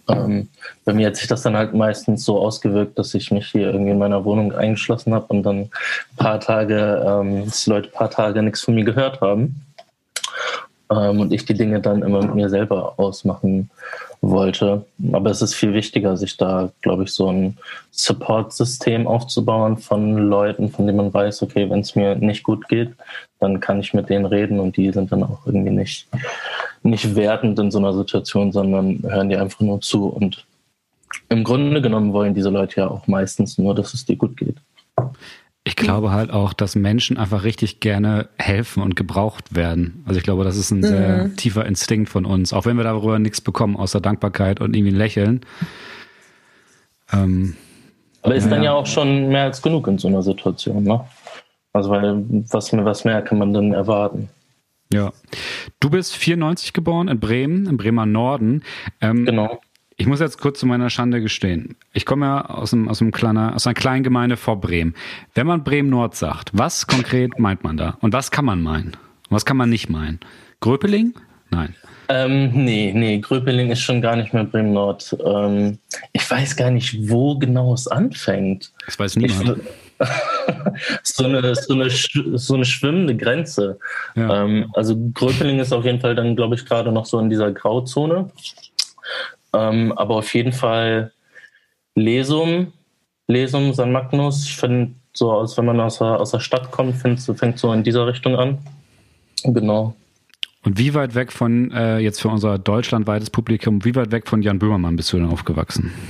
Ähm, 0.07 0.47
bei 0.85 0.93
mir 0.93 1.07
hat 1.07 1.17
sich 1.17 1.27
das 1.27 1.41
dann 1.41 1.57
halt 1.57 1.73
meistens 1.73 2.23
so 2.23 2.39
ausgewirkt, 2.39 2.97
dass 2.97 3.13
ich 3.13 3.31
mich 3.31 3.47
hier 3.47 3.71
irgendwie 3.71 3.91
in 3.91 3.97
meiner 3.97 4.23
Wohnung 4.23 4.53
eingeschlossen 4.53 5.13
habe 5.13 5.25
und 5.27 5.43
dann 5.43 5.57
ein 5.63 5.69
paar 6.15 6.39
Tage, 6.39 7.03
ähm, 7.05 7.45
dass 7.45 7.65
die 7.65 7.69
Leute 7.71 7.89
ein 7.89 7.93
paar 7.93 8.09
Tage 8.09 8.41
nichts 8.41 8.61
von 8.61 8.75
mir 8.75 8.85
gehört 8.85 9.19
haben. 9.19 9.65
Ähm, 10.89 11.19
und 11.19 11.33
ich 11.33 11.45
die 11.45 11.55
Dinge 11.55 11.81
dann 11.81 12.03
immer 12.03 12.21
mit 12.21 12.35
mir 12.35 12.49
selber 12.49 12.93
ausmachen 12.97 13.69
wollte. 14.21 14.85
Aber 15.11 15.31
es 15.31 15.41
ist 15.41 15.55
viel 15.55 15.73
wichtiger, 15.73 16.15
sich 16.15 16.37
da, 16.37 16.71
glaube 16.81 17.03
ich, 17.03 17.11
so 17.11 17.31
ein 17.31 17.57
Support-System 17.89 19.07
aufzubauen 19.07 19.77
von 19.77 20.17
Leuten, 20.29 20.69
von 20.69 20.85
denen 20.85 20.97
man 20.97 21.13
weiß, 21.13 21.41
okay, 21.41 21.69
wenn 21.69 21.79
es 21.79 21.95
mir 21.95 22.15
nicht 22.15 22.43
gut 22.43 22.67
geht, 22.69 22.93
dann 23.39 23.59
kann 23.59 23.79
ich 23.79 23.93
mit 23.93 24.09
denen 24.09 24.25
reden 24.25 24.59
und 24.59 24.77
die 24.77 24.91
sind 24.91 25.11
dann 25.11 25.23
auch 25.23 25.45
irgendwie 25.45 25.71
nicht, 25.71 26.07
nicht 26.83 27.15
wertend 27.15 27.57
in 27.57 27.71
so 27.71 27.79
einer 27.79 27.93
Situation, 27.93 28.51
sondern 28.51 29.01
hören 29.03 29.29
dir 29.29 29.41
einfach 29.41 29.61
nur 29.61 29.81
zu. 29.81 30.05
Und 30.05 30.45
im 31.29 31.43
Grunde 31.43 31.81
genommen 31.81 32.13
wollen 32.13 32.35
diese 32.35 32.49
Leute 32.49 32.81
ja 32.81 32.87
auch 32.89 33.07
meistens 33.07 33.57
nur, 33.57 33.73
dass 33.73 33.93
es 33.95 34.05
dir 34.05 34.15
gut 34.15 34.37
geht. 34.37 34.57
Ich 35.63 35.75
glaube 35.75 36.11
halt 36.11 36.31
auch, 36.31 36.53
dass 36.53 36.75
Menschen 36.75 37.17
einfach 37.17 37.43
richtig 37.43 37.79
gerne 37.79 38.29
helfen 38.39 38.81
und 38.81 38.95
gebraucht 38.95 39.55
werden. 39.55 40.03
Also 40.07 40.17
ich 40.17 40.23
glaube, 40.23 40.43
das 40.43 40.57
ist 40.57 40.71
ein 40.71 40.81
sehr 40.81 41.25
mhm. 41.25 41.35
tiefer 41.35 41.65
Instinkt 41.67 42.09
von 42.09 42.25
uns, 42.25 42.51
auch 42.51 42.65
wenn 42.65 42.77
wir 42.77 42.83
darüber 42.83 43.19
nichts 43.19 43.41
bekommen, 43.41 43.77
außer 43.77 44.01
Dankbarkeit 44.01 44.59
und 44.59 44.75
irgendwie 44.75 44.93
ein 44.93 44.97
Lächeln. 44.97 45.41
Ähm, 47.13 47.55
Aber 48.23 48.33
ist 48.33 48.45
ja. 48.45 48.49
dann 48.49 48.63
ja 48.63 48.73
auch 48.73 48.87
schon 48.87 49.27
mehr 49.27 49.43
als 49.43 49.61
genug 49.61 49.87
in 49.87 49.99
so 49.99 50.07
einer 50.07 50.23
Situation, 50.23 50.83
ne? 50.83 51.05
Also 51.73 51.91
weil 51.91 52.25
was, 52.49 52.73
was 52.73 53.05
mehr 53.05 53.21
kann 53.21 53.37
man 53.37 53.53
dann 53.53 53.73
erwarten? 53.73 54.29
Ja. 54.91 55.13
Du 55.79 55.89
bist 55.89 56.15
94 56.15 56.73
geboren 56.73 57.07
in 57.07 57.19
Bremen, 57.19 57.67
im 57.67 57.77
Bremer 57.77 58.05
Norden. 58.05 58.63
Ähm, 58.99 59.25
genau. 59.25 59.61
Ich 60.01 60.07
muss 60.07 60.19
jetzt 60.19 60.39
kurz 60.39 60.59
zu 60.59 60.65
meiner 60.65 60.89
Schande 60.89 61.21
gestehen. 61.21 61.75
Ich 61.93 62.07
komme 62.07 62.25
ja 62.25 62.45
aus, 62.45 62.73
einem, 62.73 62.89
aus, 62.89 63.01
einem 63.01 63.11
kleiner, 63.11 63.53
aus 63.53 63.67
einer 63.67 63.75
kleinen 63.75 64.03
Gemeinde 64.03 64.35
vor 64.35 64.59
Bremen. 64.59 64.95
Wenn 65.35 65.45
man 65.45 65.63
Bremen-Nord 65.63 66.15
sagt, 66.15 66.49
was 66.53 66.87
konkret 66.87 67.37
meint 67.37 67.63
man 67.63 67.77
da? 67.77 67.99
Und 68.01 68.11
was 68.11 68.31
kann 68.31 68.43
man 68.43 68.63
meinen? 68.63 68.97
Was 69.29 69.45
kann 69.45 69.57
man 69.57 69.69
nicht 69.69 69.91
meinen? 69.91 70.19
Gröpeling? 70.59 71.13
Nein. 71.51 71.75
Ähm, 72.09 72.49
nee, 72.51 72.91
nee, 72.95 73.19
Gröpeling 73.19 73.69
ist 73.69 73.81
schon 73.81 74.01
gar 74.01 74.15
nicht 74.15 74.33
mehr 74.33 74.43
Bremen-Nord. 74.43 75.17
Ähm, 75.23 75.77
ich 76.13 76.31
weiß 76.31 76.55
gar 76.55 76.71
nicht, 76.71 76.97
wo 77.07 77.37
genau 77.37 77.75
es 77.75 77.87
anfängt. 77.87 78.71
Das 78.87 78.97
weiß 78.97 79.17
niemand. 79.17 79.59
Ich, 79.59 80.07
so, 81.03 81.25
eine, 81.25 81.53
so, 81.53 81.73
eine, 81.75 81.89
so 81.91 82.55
eine 82.55 82.65
schwimmende 82.65 83.15
Grenze. 83.15 83.77
Ja. 84.15 84.45
Ähm, 84.45 84.71
also 84.73 84.97
Gröpeling 85.13 85.59
ist 85.59 85.71
auf 85.71 85.85
jeden 85.85 86.01
Fall 86.01 86.15
dann, 86.15 86.35
glaube 86.35 86.55
ich, 86.55 86.65
gerade 86.65 86.91
noch 86.91 87.05
so 87.05 87.19
in 87.19 87.29
dieser 87.29 87.51
Grauzone. 87.51 88.31
Ähm, 89.53 89.91
aber 89.93 90.15
auf 90.15 90.33
jeden 90.33 90.53
Fall 90.53 91.11
Lesum, 91.95 92.71
Lesum, 93.27 93.73
San 93.73 93.91
Magnus. 93.91 94.45
Ich 94.45 94.55
finde 94.55 94.93
so, 95.13 95.31
als 95.31 95.57
wenn 95.57 95.65
man 95.65 95.79
aus 95.79 95.99
der, 95.99 96.19
aus 96.19 96.31
der 96.31 96.39
Stadt 96.39 96.71
kommt, 96.71 96.95
find, 96.95 97.19
fängt 97.19 97.59
so 97.59 97.71
in 97.73 97.83
dieser 97.83 98.07
Richtung 98.07 98.35
an. 98.35 98.59
Genau. 99.43 99.95
Und 100.63 100.77
wie 100.77 100.93
weit 100.93 101.15
weg 101.15 101.31
von, 101.31 101.71
äh, 101.71 101.97
jetzt 101.97 102.21
für 102.21 102.29
unser 102.29 102.59
deutschlandweites 102.59 103.31
Publikum, 103.31 103.83
wie 103.83 103.95
weit 103.95 104.11
weg 104.11 104.27
von 104.27 104.43
Jan 104.43 104.59
Böhmermann 104.59 104.95
bist 104.95 105.11
du 105.11 105.17
denn 105.17 105.27
aufgewachsen? 105.27 105.91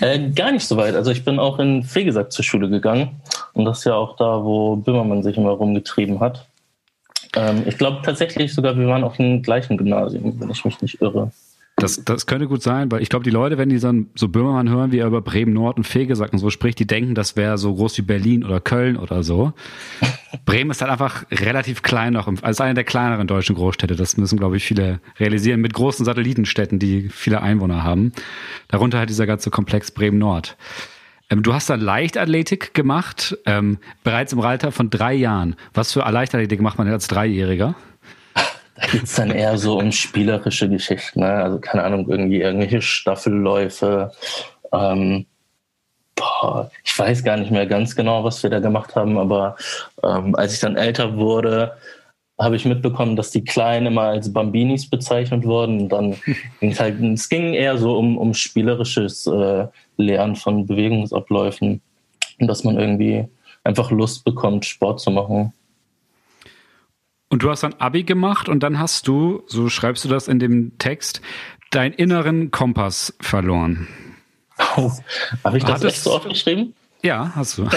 Äh, 0.00 0.30
gar 0.30 0.50
nicht 0.50 0.66
so 0.66 0.78
weit. 0.78 0.94
Also 0.94 1.10
ich 1.10 1.24
bin 1.24 1.38
auch 1.38 1.58
in 1.58 1.82
Fegesack 1.82 2.32
zur 2.32 2.42
Schule 2.42 2.70
gegangen. 2.70 3.20
Und 3.52 3.66
das 3.66 3.80
ist 3.80 3.84
ja 3.84 3.94
auch 3.94 4.16
da, 4.16 4.42
wo 4.42 4.76
Böhmermann 4.76 5.22
sich 5.22 5.36
immer 5.36 5.50
rumgetrieben 5.50 6.20
hat. 6.20 6.46
Ähm, 7.36 7.64
ich 7.66 7.76
glaube 7.76 8.00
tatsächlich 8.02 8.54
sogar, 8.54 8.76
wir 8.78 8.86
waren 8.86 9.04
auf 9.04 9.16
dem 9.18 9.42
gleichen 9.42 9.76
Gymnasium, 9.76 10.40
wenn 10.40 10.50
ich 10.50 10.64
mich 10.64 10.80
nicht 10.80 11.02
irre. 11.02 11.30
Das, 11.78 12.04
das 12.04 12.26
könnte 12.26 12.48
gut 12.48 12.62
sein, 12.62 12.90
weil 12.90 13.02
ich 13.02 13.08
glaube, 13.08 13.24
die 13.24 13.30
Leute, 13.30 13.56
wenn 13.56 13.68
die 13.68 13.78
dann 13.78 14.08
so 14.16 14.28
Böhmermann 14.28 14.68
hören, 14.68 14.90
wie 14.90 14.98
er 14.98 15.06
über 15.06 15.20
Bremen 15.20 15.52
Nord 15.52 15.76
und 15.76 15.84
Fegesack 15.84 16.32
und 16.32 16.40
so 16.40 16.50
spricht, 16.50 16.78
die 16.78 16.86
denken, 16.86 17.14
das 17.14 17.36
wäre 17.36 17.56
so 17.56 17.74
groß 17.74 17.98
wie 17.98 18.02
Berlin 18.02 18.44
oder 18.44 18.60
Köln 18.60 18.96
oder 18.96 19.22
so. 19.22 19.52
Bremen 20.44 20.70
ist 20.70 20.82
halt 20.82 20.90
einfach 20.90 21.24
relativ 21.30 21.82
klein 21.82 22.14
noch, 22.14 22.30
als 22.42 22.60
eine 22.60 22.74
der 22.74 22.84
kleineren 22.84 23.26
deutschen 23.26 23.54
Großstädte. 23.54 23.96
Das 23.96 24.16
müssen, 24.16 24.38
glaube 24.38 24.56
ich, 24.56 24.64
viele 24.64 25.00
realisieren, 25.18 25.60
mit 25.60 25.72
großen 25.72 26.04
Satellitenstädten, 26.04 26.78
die 26.78 27.08
viele 27.10 27.42
Einwohner 27.42 27.84
haben. 27.84 28.12
Darunter 28.68 28.98
halt 28.98 29.10
dieser 29.10 29.26
ganze 29.26 29.50
Komplex 29.50 29.90
Bremen 29.90 30.18
Nord. 30.18 30.56
Ähm, 31.30 31.42
du 31.42 31.54
hast 31.54 31.70
dann 31.70 31.80
Leichtathletik 31.80 32.74
gemacht, 32.74 33.38
ähm, 33.46 33.78
bereits 34.02 34.32
im 34.32 34.40
Alter 34.40 34.72
von 34.72 34.90
drei 34.90 35.14
Jahren. 35.14 35.56
Was 35.74 35.92
für 35.92 36.00
Leichtathletik 36.00 36.60
macht 36.60 36.78
man 36.78 36.86
denn 36.86 36.94
als 36.94 37.08
Dreijähriger? 37.08 37.74
Da 38.80 38.86
geht 38.86 39.04
es 39.04 39.14
dann 39.14 39.30
eher 39.30 39.58
so 39.58 39.78
um 39.78 39.90
spielerische 39.90 40.68
Geschichten, 40.68 41.20
ne? 41.20 41.26
also 41.26 41.58
keine 41.58 41.82
Ahnung, 41.82 42.08
irgendwie 42.08 42.40
irgendwelche 42.40 42.80
Staffelläufe. 42.80 44.12
Ähm, 44.72 45.26
boah, 46.14 46.70
ich 46.84 46.96
weiß 46.96 47.24
gar 47.24 47.36
nicht 47.36 47.50
mehr 47.50 47.66
ganz 47.66 47.96
genau, 47.96 48.22
was 48.24 48.42
wir 48.42 48.50
da 48.50 48.60
gemacht 48.60 48.94
haben, 48.94 49.18
aber 49.18 49.56
ähm, 50.02 50.34
als 50.36 50.54
ich 50.54 50.60
dann 50.60 50.76
älter 50.76 51.16
wurde, 51.16 51.76
habe 52.38 52.54
ich 52.54 52.64
mitbekommen, 52.64 53.16
dass 53.16 53.32
die 53.32 53.44
Kleinen 53.44 53.86
immer 53.86 54.02
als 54.02 54.32
Bambinis 54.32 54.88
bezeichnet 54.88 55.44
wurden. 55.44 55.82
Und 55.82 55.88
dann 55.88 56.16
ging 56.60 56.70
es 56.70 56.78
halt, 56.78 57.00
es 57.00 57.28
ging 57.28 57.54
eher 57.54 57.78
so 57.78 57.98
um, 57.98 58.16
um 58.16 58.32
spielerisches 58.32 59.26
äh, 59.26 59.66
Lernen 59.96 60.36
von 60.36 60.66
Bewegungsabläufen 60.66 61.80
und 62.38 62.46
dass 62.46 62.62
man 62.62 62.78
irgendwie 62.78 63.26
einfach 63.64 63.90
Lust 63.90 64.24
bekommt, 64.24 64.64
Sport 64.64 65.00
zu 65.00 65.10
machen. 65.10 65.52
Und 67.28 67.42
du 67.42 67.50
hast 67.50 67.62
dann 67.62 67.74
Abi 67.74 68.04
gemacht 68.04 68.48
und 68.48 68.62
dann 68.62 68.78
hast 68.78 69.06
du, 69.06 69.42
so 69.46 69.68
schreibst 69.68 70.04
du 70.04 70.08
das 70.08 70.28
in 70.28 70.38
dem 70.38 70.78
Text, 70.78 71.20
deinen 71.70 71.92
inneren 71.92 72.50
Kompass 72.50 73.14
verloren. 73.20 73.86
Oh, 74.76 74.90
Habe 75.44 75.58
ich 75.58 75.64
das 75.64 75.84
echt 75.84 76.02
so 76.02 76.14
oft 76.14 76.28
geschrieben? 76.28 76.74
Ja, 77.02 77.32
hast 77.36 77.58
du. 77.58 77.62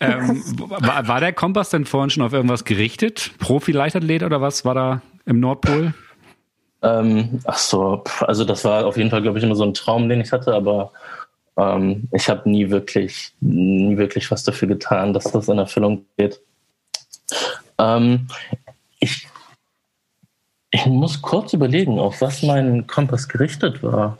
ähm, 0.00 0.42
war, 0.58 1.08
war, 1.08 1.20
der 1.20 1.32
Kompass 1.32 1.70
denn 1.70 1.86
vorhin 1.86 2.10
schon 2.10 2.22
auf 2.22 2.32
irgendwas 2.34 2.64
gerichtet? 2.64 3.30
Profi-Leichtathlet 3.38 4.22
oder 4.22 4.42
was 4.42 4.66
war 4.66 4.74
da 4.74 5.02
im 5.24 5.40
Nordpol? 5.40 5.94
Ähm, 6.82 7.40
ach 7.44 7.58
so, 7.58 8.02
also 8.20 8.44
das 8.44 8.64
war 8.64 8.84
auf 8.84 8.96
jeden 8.96 9.08
Fall, 9.08 9.22
glaube 9.22 9.38
ich, 9.38 9.44
immer 9.44 9.54
so 9.54 9.64
ein 9.64 9.72
Traum, 9.72 10.08
den 10.08 10.20
ich 10.20 10.32
hatte, 10.32 10.52
aber 10.52 10.92
ähm, 11.56 12.08
ich 12.12 12.28
habe 12.28 12.50
nie 12.50 12.68
wirklich, 12.70 13.32
nie 13.40 13.96
wirklich 13.96 14.30
was 14.30 14.42
dafür 14.42 14.68
getan, 14.68 15.14
dass 15.14 15.24
das 15.24 15.48
in 15.48 15.58
Erfüllung 15.58 16.04
geht. 16.18 16.40
Ähm, 17.82 18.28
ich, 19.00 19.26
ich 20.70 20.86
muss 20.86 21.20
kurz 21.20 21.52
überlegen, 21.52 21.98
auf 21.98 22.20
was 22.20 22.42
mein 22.42 22.86
Kompass 22.86 23.28
gerichtet 23.28 23.82
war. 23.82 24.18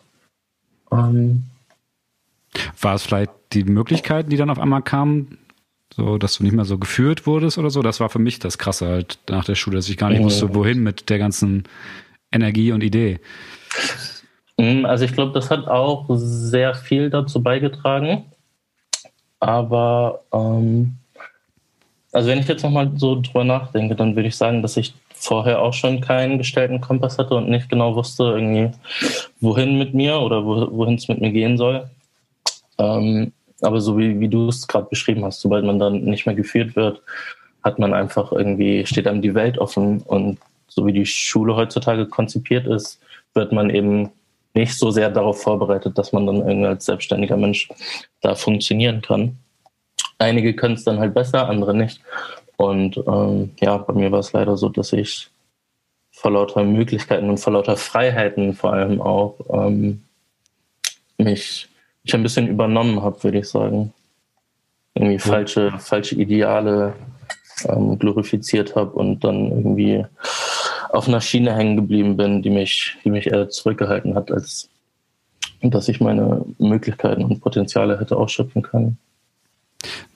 Ähm, 0.91 1.45
war 2.81 2.95
es 2.95 3.05
vielleicht 3.05 3.31
die 3.53 3.65
Möglichkeiten, 3.65 4.31
die 4.31 4.37
dann 4.37 4.51
auf 4.51 4.59
einmal 4.59 4.83
kamen, 4.83 5.39
so 5.95 6.19
dass 6.19 6.39
du 6.39 6.43
nicht 6.43 6.53
mehr 6.55 6.65
so 6.65 6.79
geführt 6.79 7.27
wurdest 7.27 7.59
oder 7.59 7.71
so? 7.71 7.83
Das 7.83 8.01
war 8.01 8.09
für 8.09 8.19
mich 8.19 8.39
das 8.39 8.59
Krasse 8.59 8.89
halt 8.89 9.19
nach 9.29 9.45
der 9.45 9.55
Schule, 9.55 9.77
dass 9.77 9.89
ich 9.89 9.97
gar 9.97 10.11
nicht 10.11 10.23
wusste, 10.23 10.55
wohin 10.55 10.83
mit 10.83 11.09
der 11.09 11.19
ganzen 11.19 11.65
Energie 12.33 12.73
und 12.73 12.83
Idee. 12.83 13.21
Mm, 14.59 14.85
also 14.85 15.05
ich 15.05 15.13
glaube, 15.13 15.33
das 15.33 15.51
hat 15.51 15.69
auch 15.69 16.07
sehr 16.15 16.75
viel 16.75 17.11
dazu 17.11 17.43
beigetragen. 17.43 18.25
Aber 19.39 20.25
ähm, 20.33 20.99
also 22.13 22.29
wenn 22.29 22.39
ich 22.39 22.49
jetzt 22.49 22.63
nochmal 22.63 22.91
so 22.97 23.21
drüber 23.21 23.45
nachdenke, 23.45 23.97
dann 23.97 24.15
würde 24.15 24.29
ich 24.29 24.37
sagen, 24.37 24.63
dass 24.63 24.77
ich 24.77 24.95
vorher 25.15 25.63
auch 25.63 25.73
schon 25.73 26.01
keinen 26.01 26.39
gestellten 26.39 26.81
Kompass 26.81 27.19
hatte 27.19 27.35
und 27.35 27.49
nicht 27.49 27.69
genau 27.69 27.95
wusste, 27.95 28.25
irgendwie, 28.25 28.71
wohin 29.41 29.79
mit 29.79 29.95
mir 29.95 30.21
oder 30.21 30.45
wohin 30.45 30.97
es 30.97 31.09
mit 31.09 31.21
mir 31.21 31.33
gehen 31.33 31.57
soll. 31.57 31.89
Ähm, 32.79 33.33
aber 33.63 33.81
so 33.81 33.97
wie, 33.97 34.19
wie 34.21 34.29
du 34.29 34.49
es 34.49 34.67
gerade 34.67 34.89
beschrieben 34.89 35.25
hast, 35.25 35.41
sobald 35.41 35.65
man 35.65 35.79
dann 35.79 36.05
nicht 36.05 36.27
mehr 36.27 36.35
geführt 36.35 36.77
wird, 36.77 37.01
hat 37.63 37.79
man 37.79 37.95
einfach 37.95 38.33
irgendwie, 38.33 38.85
steht 38.85 39.07
einem 39.07 39.23
die 39.23 39.35
Welt 39.35 39.59
offen 39.59 40.01
und 40.03 40.39
so 40.69 40.87
wie 40.87 40.93
die 40.93 41.07
Schule 41.07 41.55
heutzutage 41.55 42.07
konzipiert 42.07 42.67
ist, 42.67 43.01
wird 43.35 43.53
man 43.53 43.71
eben 43.71 44.11
nicht 44.55 44.77
so 44.77 44.91
sehr 44.91 45.11
darauf 45.11 45.43
vorbereitet, 45.43 45.97
dass 45.97 46.13
man 46.13 46.27
dann 46.27 46.37
irgendwie 46.37 46.67
als 46.67 46.85
selbstständiger 46.85 47.37
Mensch 47.37 47.69
da 48.21 48.35
funktionieren 48.35 49.01
kann. 49.01 49.39
Einige 50.23 50.55
können 50.55 50.75
es 50.75 50.85
dann 50.85 51.01
halt 51.01 51.15
besser, 51.15 51.49
andere 51.49 51.75
nicht. 51.75 52.01
Und 52.57 52.97
ähm, 53.09 53.51
ja, 53.61 53.77
bei 53.77 53.93
mir 53.93 54.13
war 54.13 54.21
es 54.21 54.33
leider 54.33 54.57
so, 54.57 54.69
dass 54.69 54.93
ich 54.93 55.29
vor 56.13 56.31
lauter 56.31 56.63
Möglichkeiten 56.63 57.29
und 57.29 57.39
vor 57.39 57.55
lauter 57.55 57.77
Freiheiten 57.77 58.55
vor 58.55 58.73
allem 58.73 59.01
auch 59.01 59.35
ähm, 59.51 60.05
mich 61.19 61.69
ich 62.05 62.15
ein 62.15 62.23
bisschen 62.23 62.49
übernommen 62.49 63.03
habe, 63.03 63.23
würde 63.23 63.39
ich 63.39 63.49
sagen. 63.49 63.93
Irgendwie 64.95 65.19
falsche, 65.19 65.73
falsche 65.79 66.17
Ideale 66.17 66.95
ähm, 67.65 67.99
glorifiziert 67.99 68.77
habe 68.77 68.91
und 68.91 69.25
dann 69.25 69.51
irgendwie 69.51 70.05
auf 70.91 71.09
einer 71.09 71.21
Schiene 71.21 71.55
hängen 71.55 71.77
geblieben 71.77 72.17
bin, 72.17 72.43
die 72.43 72.51
mich, 72.51 72.97
die 73.05 73.11
mich 73.11 73.29
eher 73.29 73.49
zurückgehalten 73.49 74.15
hat, 74.15 74.31
als 74.31 74.69
dass 75.63 75.89
ich 75.89 76.01
meine 76.01 76.45
Möglichkeiten 76.59 77.25
und 77.25 77.41
Potenziale 77.41 77.99
hätte 77.99 78.17
ausschöpfen 78.17 78.63
können. 78.63 78.99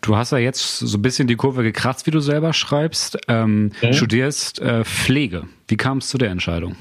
Du 0.00 0.16
hast 0.16 0.33
ja 0.33 0.38
jetzt 0.38 0.79
so 0.79 0.98
ein 0.98 1.02
bisschen 1.02 1.29
die 1.29 1.37
Kurve 1.37 1.62
gekratzt, 1.62 2.07
wie 2.07 2.11
du 2.11 2.20
selber 2.20 2.52
schreibst. 2.52 3.18
Ähm, 3.29 3.72
mhm. 3.83 3.92
Studierst 3.92 4.61
äh, 4.61 4.85
Pflege. 4.85 5.44
Wie 5.68 5.76
kam 5.76 5.98
es 5.98 6.09
zu 6.09 6.18
der 6.18 6.31
Entscheidung? 6.31 6.76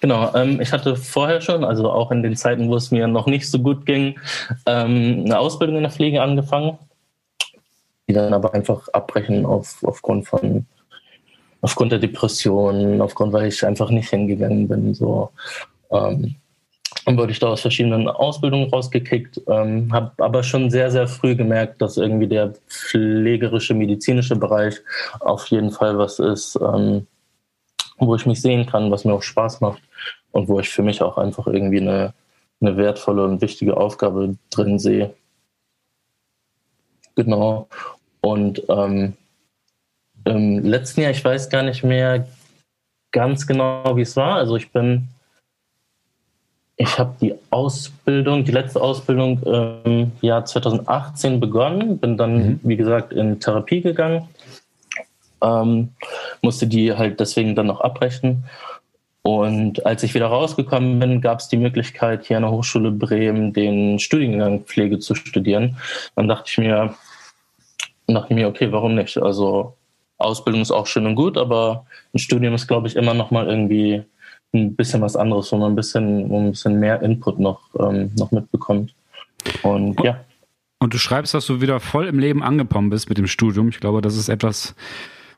Genau, 0.00 0.34
ähm, 0.34 0.60
ich 0.60 0.72
hatte 0.72 0.96
vorher 0.96 1.40
schon, 1.40 1.64
also 1.64 1.90
auch 1.90 2.10
in 2.10 2.22
den 2.22 2.36
Zeiten, 2.36 2.68
wo 2.68 2.76
es 2.76 2.90
mir 2.90 3.06
noch 3.06 3.26
nicht 3.26 3.48
so 3.48 3.60
gut 3.60 3.86
ging, 3.86 4.18
ähm, 4.66 5.22
eine 5.24 5.38
Ausbildung 5.38 5.76
in 5.76 5.82
der 5.82 5.92
Pflege 5.92 6.20
angefangen, 6.20 6.78
die 8.08 8.12
dann 8.12 8.34
aber 8.34 8.54
einfach 8.54 8.88
abbrechen 8.88 9.46
auf, 9.46 9.78
aufgrund 9.84 10.26
von 10.26 10.66
aufgrund 11.60 11.92
der 11.92 11.98
Depression, 11.98 13.00
aufgrund, 13.00 13.32
weil 13.32 13.48
ich 13.48 13.64
einfach 13.66 13.90
nicht 13.90 14.10
hingegangen 14.10 14.68
bin. 14.68 14.94
So. 14.94 15.30
Ähm, 15.90 16.36
dann 17.04 17.16
wurde 17.16 17.32
ich 17.32 17.38
da 17.38 17.48
aus 17.48 17.60
verschiedenen 17.60 18.08
Ausbildungen 18.08 18.70
rausgekickt, 18.70 19.40
ähm, 19.46 19.92
habe 19.92 20.12
aber 20.18 20.42
schon 20.42 20.70
sehr, 20.70 20.90
sehr 20.90 21.06
früh 21.08 21.34
gemerkt, 21.34 21.80
dass 21.80 21.96
irgendwie 21.96 22.26
der 22.26 22.54
pflegerische, 22.68 23.74
medizinische 23.74 24.36
Bereich 24.36 24.76
auf 25.20 25.46
jeden 25.46 25.70
Fall 25.70 25.98
was 25.98 26.18
ist, 26.18 26.58
ähm, 26.60 27.06
wo 27.98 28.14
ich 28.14 28.26
mich 28.26 28.40
sehen 28.40 28.66
kann, 28.66 28.90
was 28.90 29.04
mir 29.04 29.14
auch 29.14 29.22
Spaß 29.22 29.60
macht 29.60 29.82
und 30.32 30.48
wo 30.48 30.60
ich 30.60 30.68
für 30.70 30.82
mich 30.82 31.02
auch 31.02 31.18
einfach 31.18 31.46
irgendwie 31.46 31.80
eine, 31.80 32.14
eine 32.60 32.76
wertvolle 32.76 33.24
und 33.24 33.40
wichtige 33.40 33.76
Aufgabe 33.76 34.36
drin 34.50 34.78
sehe. 34.78 35.14
Genau. 37.16 37.68
Und 38.20 38.62
ähm, 38.68 39.14
im 40.24 40.62
letzten 40.62 41.00
Jahr, 41.00 41.10
ich 41.10 41.24
weiß 41.24 41.48
gar 41.48 41.62
nicht 41.62 41.82
mehr 41.82 42.28
ganz 43.10 43.46
genau, 43.46 43.96
wie 43.96 44.02
es 44.02 44.16
war. 44.16 44.36
Also 44.36 44.56
ich 44.56 44.70
bin, 44.70 45.08
ich 46.78 46.98
habe 46.98 47.14
die 47.20 47.34
Ausbildung, 47.50 48.44
die 48.44 48.52
letzte 48.52 48.80
Ausbildung 48.80 49.42
im 49.84 50.12
Jahr 50.20 50.44
2018 50.44 51.40
begonnen, 51.40 51.98
bin 51.98 52.16
dann, 52.16 52.36
mhm. 52.36 52.60
wie 52.62 52.76
gesagt, 52.76 53.12
in 53.12 53.40
Therapie 53.40 53.80
gegangen 53.80 54.28
ähm, 55.42 55.90
musste 56.42 56.66
die 56.66 56.92
halt 56.92 57.20
deswegen 57.20 57.54
dann 57.54 57.66
noch 57.66 57.80
abbrechen. 57.80 58.44
Und 59.22 59.84
als 59.84 60.02
ich 60.02 60.14
wieder 60.14 60.26
rausgekommen 60.26 60.98
bin, 60.98 61.20
gab 61.20 61.40
es 61.40 61.48
die 61.48 61.56
Möglichkeit, 61.56 62.26
hier 62.26 62.38
an 62.38 62.44
der 62.44 62.52
Hochschule 62.52 62.90
Bremen 62.90 63.52
den 63.52 63.98
Studiengang 63.98 64.64
Pflege 64.64 64.98
zu 64.98 65.14
studieren. 65.14 65.76
Dann 66.14 66.28
dachte 66.28 66.48
ich 66.48 66.58
mir, 66.58 66.94
dachte 68.06 68.28
ich 68.30 68.36
mir, 68.36 68.48
okay, 68.48 68.72
warum 68.72 68.94
nicht? 68.94 69.18
Also 69.18 69.76
Ausbildung 70.16 70.62
ist 70.62 70.70
auch 70.70 70.86
schön 70.86 71.06
und 71.06 71.14
gut, 71.14 71.36
aber 71.36 71.84
ein 72.14 72.18
Studium 72.18 72.54
ist, 72.54 72.68
glaube 72.68 72.88
ich, 72.88 72.96
immer 72.96 73.14
noch 73.14 73.30
mal 73.30 73.46
irgendwie 73.46 74.02
ein 74.54 74.76
bisschen 74.76 75.02
was 75.02 75.16
anderes, 75.16 75.52
wo 75.52 75.56
man 75.56 75.72
ein 75.72 75.76
bisschen, 75.76 76.28
wo 76.28 76.36
man 76.36 76.46
ein 76.46 76.50
bisschen 76.52 76.80
mehr 76.80 77.02
Input 77.02 77.38
noch, 77.38 77.60
ähm, 77.78 78.12
noch 78.16 78.30
mitbekommt. 78.30 78.94
Und 79.62 80.00
ja. 80.02 80.20
Und 80.80 80.94
du 80.94 80.98
schreibst, 80.98 81.34
dass 81.34 81.46
du 81.46 81.60
wieder 81.60 81.80
voll 81.80 82.06
im 82.06 82.18
Leben 82.18 82.42
angekommen 82.42 82.90
bist 82.90 83.08
mit 83.08 83.18
dem 83.18 83.26
Studium. 83.26 83.68
Ich 83.68 83.80
glaube, 83.80 84.00
das 84.00 84.16
ist 84.16 84.28
etwas, 84.28 84.76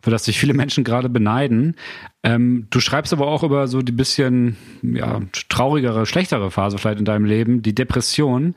für 0.02 0.10
das 0.10 0.24
sich 0.24 0.38
viele 0.38 0.54
Menschen 0.54 0.84
gerade 0.84 1.08
beneiden. 1.08 1.76
Ähm, 2.22 2.66
du 2.70 2.80
schreibst 2.80 3.12
aber 3.12 3.26
auch 3.26 3.42
über 3.42 3.66
so 3.66 3.80
die 3.80 3.92
bisschen 3.92 4.56
ja, 4.82 5.20
traurigere, 5.48 6.04
schlechtere 6.04 6.50
Phase 6.50 6.78
vielleicht 6.78 6.98
in 6.98 7.04
deinem 7.04 7.24
Leben, 7.24 7.62
die 7.62 7.74
Depression. 7.74 8.54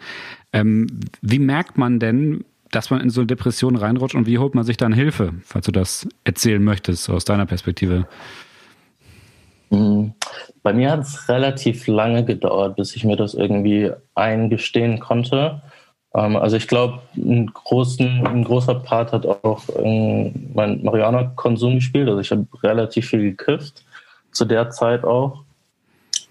Ähm, 0.51 0.87
wie 1.21 1.39
merkt 1.39 1.77
man 1.77 1.99
denn, 1.99 2.43
dass 2.71 2.89
man 2.89 3.01
in 3.01 3.09
so 3.09 3.21
eine 3.21 3.27
Depression 3.27 3.75
reinrutscht 3.75 4.15
und 4.15 4.25
wie 4.25 4.39
holt 4.39 4.55
man 4.55 4.63
sich 4.63 4.77
dann 4.77 4.93
Hilfe, 4.93 5.33
falls 5.43 5.65
du 5.65 5.71
das 5.71 6.07
erzählen 6.23 6.63
möchtest, 6.63 7.09
aus 7.09 7.23
deiner 7.23 7.45
Perspektive? 7.45 8.07
Mhm. 9.69 10.13
Bei 10.62 10.73
mir 10.73 10.91
hat 10.91 11.02
es 11.02 11.28
relativ 11.28 11.88
lange 11.88 12.23
gedauert, 12.23 12.76
bis 12.76 12.95
ich 12.95 13.04
mir 13.04 13.17
das 13.17 13.34
irgendwie 13.34 13.91
eingestehen 14.15 14.99
konnte. 14.99 15.62
Ähm, 16.13 16.36
also 16.36 16.56
ich 16.56 16.67
glaube, 16.67 17.02
ein, 17.15 17.52
ein 18.26 18.43
großer 18.43 18.76
Part 18.76 19.12
hat 19.12 19.26
auch 19.26 19.63
ähm, 19.78 20.52
mein 20.54 20.84
Marihuana-Konsum 20.84 21.76
gespielt. 21.76 22.08
Also 22.08 22.21
ich 22.21 22.32
habe 22.32 22.45
relativ 22.62 23.10
viel 23.10 23.21
gekifft, 23.21 23.84
zu 24.32 24.45
der 24.45 24.69
Zeit 24.69 25.04
auch. 25.04 25.43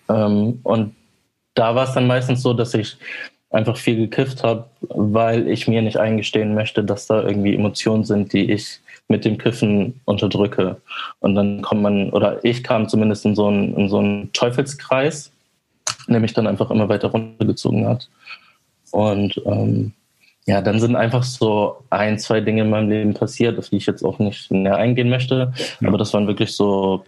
Ähm, 0.09 0.61
und 0.63 0.95
da 1.55 1.75
war 1.75 1.85
es 1.85 1.93
dann 1.93 2.07
meistens 2.07 2.43
so, 2.43 2.55
dass 2.55 2.75
ich 2.75 2.97
einfach 3.53 3.77
viel 3.77 3.97
gekifft 3.97 4.43
habe, 4.43 4.65
weil 4.81 5.49
ich 5.49 5.69
mir 5.69 5.83
nicht 5.83 5.99
eingestehen 5.99 6.55
möchte, 6.55 6.83
dass 6.83 7.07
da 7.07 7.23
irgendwie 7.23 7.55
Emotionen 7.55 8.05
sind, 8.05 8.33
die 8.33 8.51
ich 8.51 8.81
mit 9.09 9.25
dem 9.25 9.39
Kiffen 9.39 10.01
unterdrücke. 10.05 10.81
Und 11.21 11.35
dann 11.35 11.63
kommt 11.63 11.83
man, 11.83 12.11
oder 12.11 12.43
ich 12.45 12.65
kam 12.65 12.89
zumindest 12.89 13.25
in 13.27 13.35
so 13.35 13.47
einen, 13.47 13.77
in 13.77 13.89
so 13.89 13.99
einen 13.99 14.33
Teufelskreis, 14.33 15.31
der 16.09 16.21
mich 16.21 16.33
dann 16.33 16.47
einfach 16.47 16.71
immer 16.71 16.89
weiter 16.89 17.09
runtergezogen 17.09 17.87
hat. 17.87 18.09
Und 18.91 19.41
ähm, 19.45 19.93
ja, 20.47 20.61
dann 20.61 20.81
sind 20.81 20.97
einfach 20.97 21.23
so 21.23 21.85
ein, 21.91 22.19
zwei 22.19 22.41
Dinge 22.41 22.63
in 22.63 22.71
meinem 22.71 22.91
Leben 22.91 23.15
passiert, 23.15 23.59
auf 23.59 23.69
die 23.69 23.77
ich 23.77 23.87
jetzt 23.87 24.03
auch 24.03 24.19
nicht 24.19 24.51
näher 24.51 24.77
eingehen 24.77 25.09
möchte. 25.09 25.53
Ja. 25.81 25.89
Aber 25.89 25.99
das 25.99 26.13
waren 26.15 26.27
wirklich 26.27 26.57
so 26.57 27.05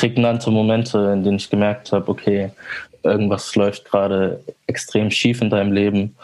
prägnante 0.00 0.50
Momente, 0.50 1.12
in 1.12 1.24
denen 1.24 1.36
ich 1.36 1.50
gemerkt 1.50 1.92
habe, 1.92 2.10
okay, 2.10 2.50
irgendwas 3.02 3.54
läuft 3.54 3.84
gerade 3.84 4.42
extrem 4.66 5.10
schief 5.10 5.42
in 5.42 5.50
deinem 5.50 5.72
Leben. 5.72 6.16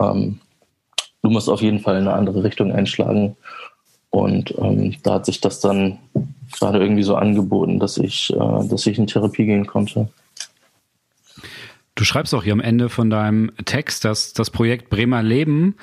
Ähm, 0.00 0.40
du 1.22 1.28
musst 1.28 1.50
auf 1.50 1.60
jeden 1.60 1.80
Fall 1.80 1.96
in 1.98 2.08
eine 2.08 2.16
andere 2.16 2.42
Richtung 2.42 2.72
einschlagen. 2.72 3.36
Und 4.08 4.54
ähm, 4.56 4.94
da 5.02 5.14
hat 5.14 5.26
sich 5.26 5.42
das 5.42 5.60
dann 5.60 5.98
gerade 6.58 6.78
irgendwie 6.78 7.02
so 7.02 7.14
angeboten, 7.14 7.78
dass 7.78 7.98
ich, 7.98 8.32
äh, 8.32 8.68
dass 8.68 8.86
ich 8.86 8.96
in 8.96 9.06
Therapie 9.06 9.44
gehen 9.44 9.66
konnte. 9.66 10.08
Du 11.94 12.04
schreibst 12.04 12.34
auch 12.34 12.44
hier 12.44 12.54
am 12.54 12.60
Ende 12.60 12.88
von 12.88 13.10
deinem 13.10 13.52
Text, 13.66 14.06
dass 14.06 14.32
das 14.32 14.50
Projekt 14.50 14.88
Bremer 14.88 15.22
Leben 15.22 15.76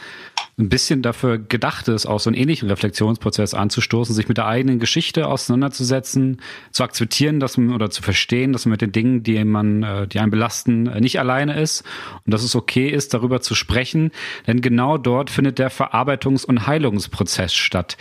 ein 0.60 0.70
bisschen 0.70 1.02
dafür 1.02 1.38
gedacht 1.38 1.88
ist, 1.88 2.06
auch 2.06 2.20
so 2.20 2.30
einen 2.30 2.38
ähnlichen 2.38 2.70
Reflexionsprozess 2.70 3.54
anzustoßen, 3.54 4.14
sich 4.14 4.28
mit 4.28 4.38
der 4.38 4.46
eigenen 4.46 4.80
Geschichte 4.80 5.28
auseinanderzusetzen, 5.28 6.42
zu 6.72 6.84
akzeptieren, 6.84 7.40
dass 7.40 7.58
man 7.58 7.74
oder 7.74 7.90
zu 7.90 8.02
verstehen, 8.02 8.52
dass 8.52 8.66
man 8.66 8.72
mit 8.72 8.82
den 8.82 8.92
Dingen, 8.92 9.24
die 9.24 9.44
man, 9.46 9.84
äh, 9.84 10.08
die 10.08 10.20
einen 10.20 10.32
belasten, 10.32 10.88
äh, 10.88 11.00
nicht 11.00 11.20
alleine 11.20 11.60
ist 11.60 11.84
und 12.26 12.34
dass 12.34 12.44
es 12.44 12.56
okay 12.56 12.90
ist, 12.90 13.14
darüber 13.14 13.40
zu 13.40 13.56
sprechen, 13.56 14.12
denn 14.48 14.60
genau 14.62 14.98
dort 14.98 15.30
findet 15.30 15.60
der 15.60 15.72
Verarbeitungs- 15.72 16.46
und 16.46 16.68
Heilungsprozess 16.68 17.54
statt. 17.54 17.98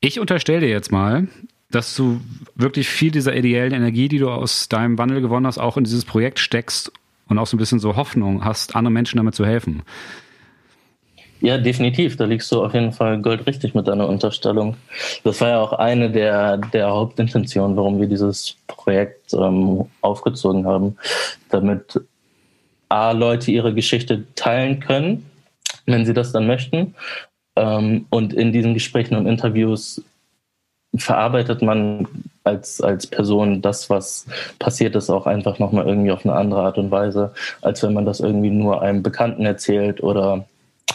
Ich 0.00 0.18
unterstelle 0.18 0.60
dir 0.60 0.68
jetzt 0.68 0.90
mal, 0.90 1.28
dass 1.70 1.94
du 1.94 2.20
wirklich 2.56 2.88
viel 2.88 3.12
dieser 3.12 3.34
ideellen 3.34 3.72
Energie, 3.72 4.08
die 4.08 4.18
du 4.18 4.28
aus 4.28 4.68
deinem 4.68 4.98
Wandel 4.98 5.20
gewonnen 5.20 5.46
hast, 5.46 5.58
auch 5.58 5.76
in 5.76 5.84
dieses 5.84 6.04
Projekt 6.04 6.40
steckst 6.40 6.92
und 7.28 7.38
auch 7.38 7.46
so 7.46 7.56
ein 7.56 7.58
bisschen 7.58 7.78
so 7.78 7.94
Hoffnung 7.94 8.44
hast, 8.44 8.74
anderen 8.74 8.92
Menschen 8.92 9.16
damit 9.16 9.34
zu 9.34 9.46
helfen. 9.46 9.82
Ja, 11.42 11.58
definitiv. 11.58 12.16
Da 12.16 12.24
liegst 12.24 12.52
du 12.52 12.64
auf 12.64 12.72
jeden 12.72 12.92
Fall 12.92 13.20
goldrichtig 13.20 13.74
mit 13.74 13.88
deiner 13.88 14.08
Unterstellung. 14.08 14.76
Das 15.24 15.40
war 15.40 15.48
ja 15.48 15.60
auch 15.60 15.72
eine 15.72 16.08
der, 16.08 16.56
der 16.56 16.88
Hauptintentionen, 16.90 17.76
warum 17.76 18.00
wir 18.00 18.06
dieses 18.06 18.56
Projekt 18.68 19.34
ähm, 19.34 19.86
aufgezogen 20.02 20.66
haben, 20.66 20.96
damit 21.50 22.00
A, 22.88 23.10
Leute 23.10 23.50
ihre 23.50 23.74
Geschichte 23.74 24.24
teilen 24.36 24.78
können, 24.78 25.28
wenn 25.86 26.06
sie 26.06 26.14
das 26.14 26.30
dann 26.30 26.46
möchten. 26.46 26.94
Ähm, 27.56 28.06
und 28.08 28.32
in 28.32 28.52
diesen 28.52 28.74
Gesprächen 28.74 29.16
und 29.16 29.26
Interviews 29.26 30.00
verarbeitet 30.96 31.60
man 31.60 32.06
als, 32.44 32.80
als 32.80 33.08
Person 33.08 33.62
das, 33.62 33.90
was 33.90 34.26
passiert 34.60 34.94
ist, 34.94 35.10
auch 35.10 35.26
einfach 35.26 35.58
nochmal 35.58 35.88
irgendwie 35.88 36.12
auf 36.12 36.24
eine 36.24 36.36
andere 36.36 36.62
Art 36.62 36.78
und 36.78 36.92
Weise, 36.92 37.32
als 37.62 37.82
wenn 37.82 37.94
man 37.94 38.04
das 38.04 38.20
irgendwie 38.20 38.50
nur 38.50 38.80
einem 38.80 39.02
Bekannten 39.02 39.44
erzählt 39.44 40.02
oder 40.04 40.44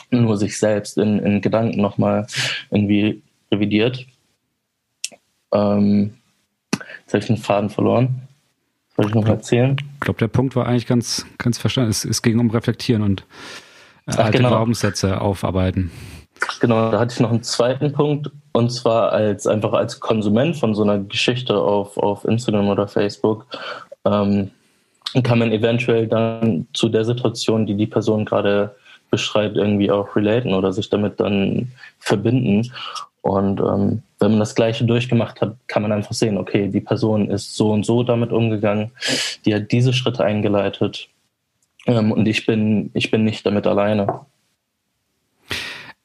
nur 0.09 0.37
sich 0.37 0.57
selbst 0.57 0.97
in, 0.97 1.19
in 1.19 1.41
Gedanken 1.41 1.81
nochmal 1.81 2.27
irgendwie 2.71 3.21
revidiert. 3.51 4.05
Ähm, 5.53 6.15
jetzt 6.73 7.13
habe 7.13 7.19
ich 7.19 7.27
den 7.27 7.37
Faden 7.37 7.69
verloren. 7.69 8.21
Soll 8.95 9.07
ich 9.07 9.15
noch 9.15 9.27
erzählen? 9.27 9.77
Ich 9.95 9.99
glaube, 9.99 10.19
der 10.19 10.27
Punkt 10.27 10.55
war 10.55 10.65
eigentlich 10.65 10.87
ganz, 10.87 11.25
ganz 11.37 11.57
verstanden. 11.57 11.91
Es, 11.91 12.03
es 12.03 12.21
ging 12.21 12.39
um 12.39 12.49
Reflektieren 12.49 13.03
und 13.03 13.21
äh, 14.07 14.13
Ach, 14.13 14.17
alte 14.17 14.37
genau. 14.37 14.49
Glaubenssätze 14.49 15.21
aufarbeiten. 15.21 15.91
Genau, 16.59 16.91
da 16.91 16.99
hatte 16.99 17.13
ich 17.13 17.19
noch 17.19 17.31
einen 17.31 17.43
zweiten 17.43 17.91
Punkt 17.93 18.31
und 18.51 18.71
zwar 18.71 19.11
als 19.11 19.47
einfach 19.47 19.73
als 19.73 19.99
Konsument 19.99 20.55
von 20.55 20.75
so 20.75 20.83
einer 20.83 20.99
Geschichte 20.99 21.57
auf, 21.57 21.97
auf 21.97 22.25
Instagram 22.25 22.67
oder 22.67 22.87
Facebook 22.87 23.45
ähm, 24.05 24.51
kann 25.23 25.39
man 25.39 25.51
eventuell 25.51 26.07
dann 26.07 26.67
zu 26.73 26.89
der 26.89 27.05
Situation, 27.05 27.65
die 27.65 27.75
die 27.75 27.87
Person 27.87 28.25
gerade 28.25 28.75
beschreibt, 29.09 29.57
irgendwie 29.57 29.91
auch 29.91 30.15
relaten 30.15 30.53
oder 30.53 30.73
sich 30.73 30.89
damit 30.89 31.19
dann 31.19 31.71
verbinden. 31.99 32.71
Und 33.21 33.59
ähm, 33.59 34.03
wenn 34.19 34.31
man 34.31 34.39
das 34.39 34.55
Gleiche 34.55 34.85
durchgemacht 34.85 35.41
hat, 35.41 35.55
kann 35.67 35.81
man 35.81 35.91
einfach 35.91 36.13
sehen, 36.13 36.37
okay, 36.37 36.69
die 36.69 36.81
Person 36.81 37.29
ist 37.29 37.55
so 37.55 37.71
und 37.71 37.85
so 37.85 38.03
damit 38.03 38.31
umgegangen, 38.31 38.91
die 39.45 39.53
hat 39.53 39.71
diese 39.71 39.93
Schritte 39.93 40.23
eingeleitet 40.23 41.09
ähm, 41.87 42.11
und 42.11 42.27
ich 42.27 42.45
bin, 42.45 42.91
ich 42.93 43.11
bin 43.11 43.23
nicht 43.23 43.45
damit 43.45 43.65
alleine. 43.65 44.21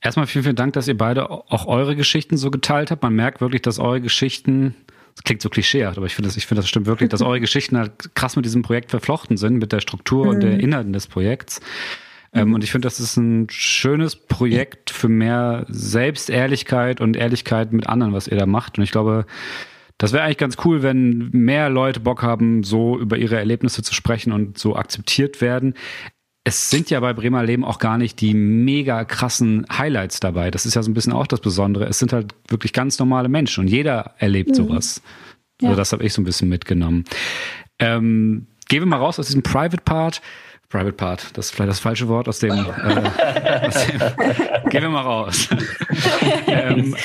Erstmal 0.01 0.27
vielen, 0.27 0.45
vielen 0.45 0.57
Dank, 0.57 0.73
dass 0.73 0.88
ihr 0.88 0.97
beide 0.97 1.31
auch 1.31 1.67
eure 1.67 1.95
Geschichten 1.95 2.37
so 2.37 2.51
geteilt 2.51 2.91
habt. 2.91 3.03
Man 3.03 3.15
merkt 3.15 3.41
wirklich, 3.41 3.62
dass 3.62 3.79
eure 3.79 4.01
Geschichten, 4.01 4.75
das 5.15 5.23
klingt 5.23 5.43
so 5.43 5.49
klischeehaft, 5.49 5.97
aber 5.97 6.07
ich 6.07 6.15
finde 6.17 6.29
das, 6.29 6.37
ich 6.37 6.47
finde 6.47 6.62
das 6.62 6.69
stimmt 6.69 6.87
wirklich, 6.87 7.09
dass 7.09 7.23
eure 7.23 7.41
Geschichten 7.41 7.79
halt 7.79 8.15
krass 8.15 8.35
mit 8.35 8.45
diesem 8.45 8.62
Projekt 8.62 8.91
verflochten 8.91 9.37
sind, 9.37 9.59
mit 9.59 9.73
der 9.73 9.81
Struktur 9.81 10.25
mhm. 10.25 10.31
und 10.31 10.41
der 10.41 10.55
mhm. 10.55 10.61
Inhalten 10.61 10.93
des 10.93 11.07
Projekts. 11.07 11.61
Ähm, 12.35 12.49
mhm. 12.49 12.55
und 12.55 12.64
ich 12.64 12.73
finde, 12.73 12.87
das 12.87 12.99
ist 12.99 13.16
ein 13.16 13.47
schönes 13.51 14.16
Projekt 14.16 14.90
für 14.90 15.09
mehr 15.09 15.66
Selbstehrlichkeit 15.68 17.01
und 17.01 17.16
Ehrlichkeit 17.16 17.73
mit 17.73 17.87
anderen, 17.87 18.12
was 18.12 18.27
ihr 18.27 18.38
da 18.38 18.47
macht. 18.47 18.79
Und 18.79 18.85
ich 18.85 18.90
glaube, 18.90 19.27
das 19.99 20.12
wäre 20.12 20.25
eigentlich 20.25 20.38
ganz 20.38 20.57
cool, 20.64 20.83
wenn 20.83 21.29
mehr 21.33 21.68
Leute 21.68 22.01
Bock 22.01 22.23
haben, 22.23 22.64
so 22.64 22.99
über 22.99 23.18
ihre 23.18 23.37
Erlebnisse 23.37 23.83
zu 23.83 23.95
sprechen 23.95 24.33
und 24.33 24.59
so 24.59 24.77
akzeptiert 24.77 25.40
werden. 25.40 25.75
Es 26.45 26.71
sind 26.71 26.90
ja 26.90 26.99
bei 26.99 27.12
Bremer 27.12 27.45
Leben 27.45 27.64
auch 27.64 27.79
gar 27.79 27.99
nicht 27.99 28.21
die 28.21 28.35
mega 28.35 29.05
krassen 29.05 29.64
Highlights 29.71 30.18
dabei. 30.18 30.51
Das 30.51 30.66
ist 30.66 30.75
ja 30.75 30.83
so 30.83 30.90
ein 30.90 30.95
bisschen 30.95 31.12
auch 31.12 31.29
das 31.29 31.40
Besondere. 31.40 31.85
Es 31.85 32.01
sind 32.01 32.12
halt 32.12 32.35
wirklich 32.49 32.73
ganz 32.73 32.99
normale 32.99 33.29
Menschen 33.29 33.61
und 33.61 33.68
jeder 33.68 34.14
erlebt 34.18 34.51
mhm. 34.51 34.55
sowas. 34.55 35.03
Ja. 35.61 35.68
Also 35.68 35.79
das 35.79 35.92
habe 35.92 36.03
ich 36.03 36.12
so 36.12 36.21
ein 36.21 36.25
bisschen 36.25 36.49
mitgenommen. 36.49 37.05
Ähm, 37.79 38.49
gehen 38.68 38.81
wir 38.81 38.87
mal 38.87 38.97
raus 38.97 39.21
aus 39.21 39.27
diesem 39.27 39.42
Private 39.42 39.83
Part. 39.85 40.21
Private 40.73 40.95
Part, 40.95 41.37
das 41.37 41.47
ist 41.47 41.55
vielleicht 41.55 41.69
das 41.69 41.81
falsche 41.81 42.09
Wort 42.09 42.29
aus 42.29 42.39
dem. 42.39 42.53
Äh, 42.83 43.67
aus 43.67 43.87
dem 43.87 44.71
gehen 44.71 44.83
wir 44.83 44.89
mal 44.89 45.03
raus. 45.03 45.49
ähm, 46.47 46.97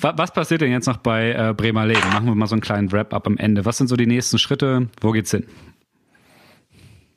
was 0.00 0.30
passiert 0.30 0.60
denn 0.60 0.70
jetzt 0.70 0.86
noch 0.86 0.98
bei 0.98 1.32
äh, 1.32 1.52
Bremer 1.54 1.86
Leben? 1.86 2.08
Machen 2.10 2.26
wir 2.26 2.34
mal 2.34 2.46
so 2.46 2.54
einen 2.54 2.62
kleinen 2.62 2.92
Wrap-up 2.92 3.26
am 3.26 3.36
Ende. 3.36 3.64
Was 3.64 3.78
sind 3.78 3.88
so 3.88 3.96
die 3.96 4.06
nächsten 4.06 4.38
Schritte? 4.38 4.88
Wo 5.00 5.10
geht's 5.10 5.32
hin? 5.32 5.46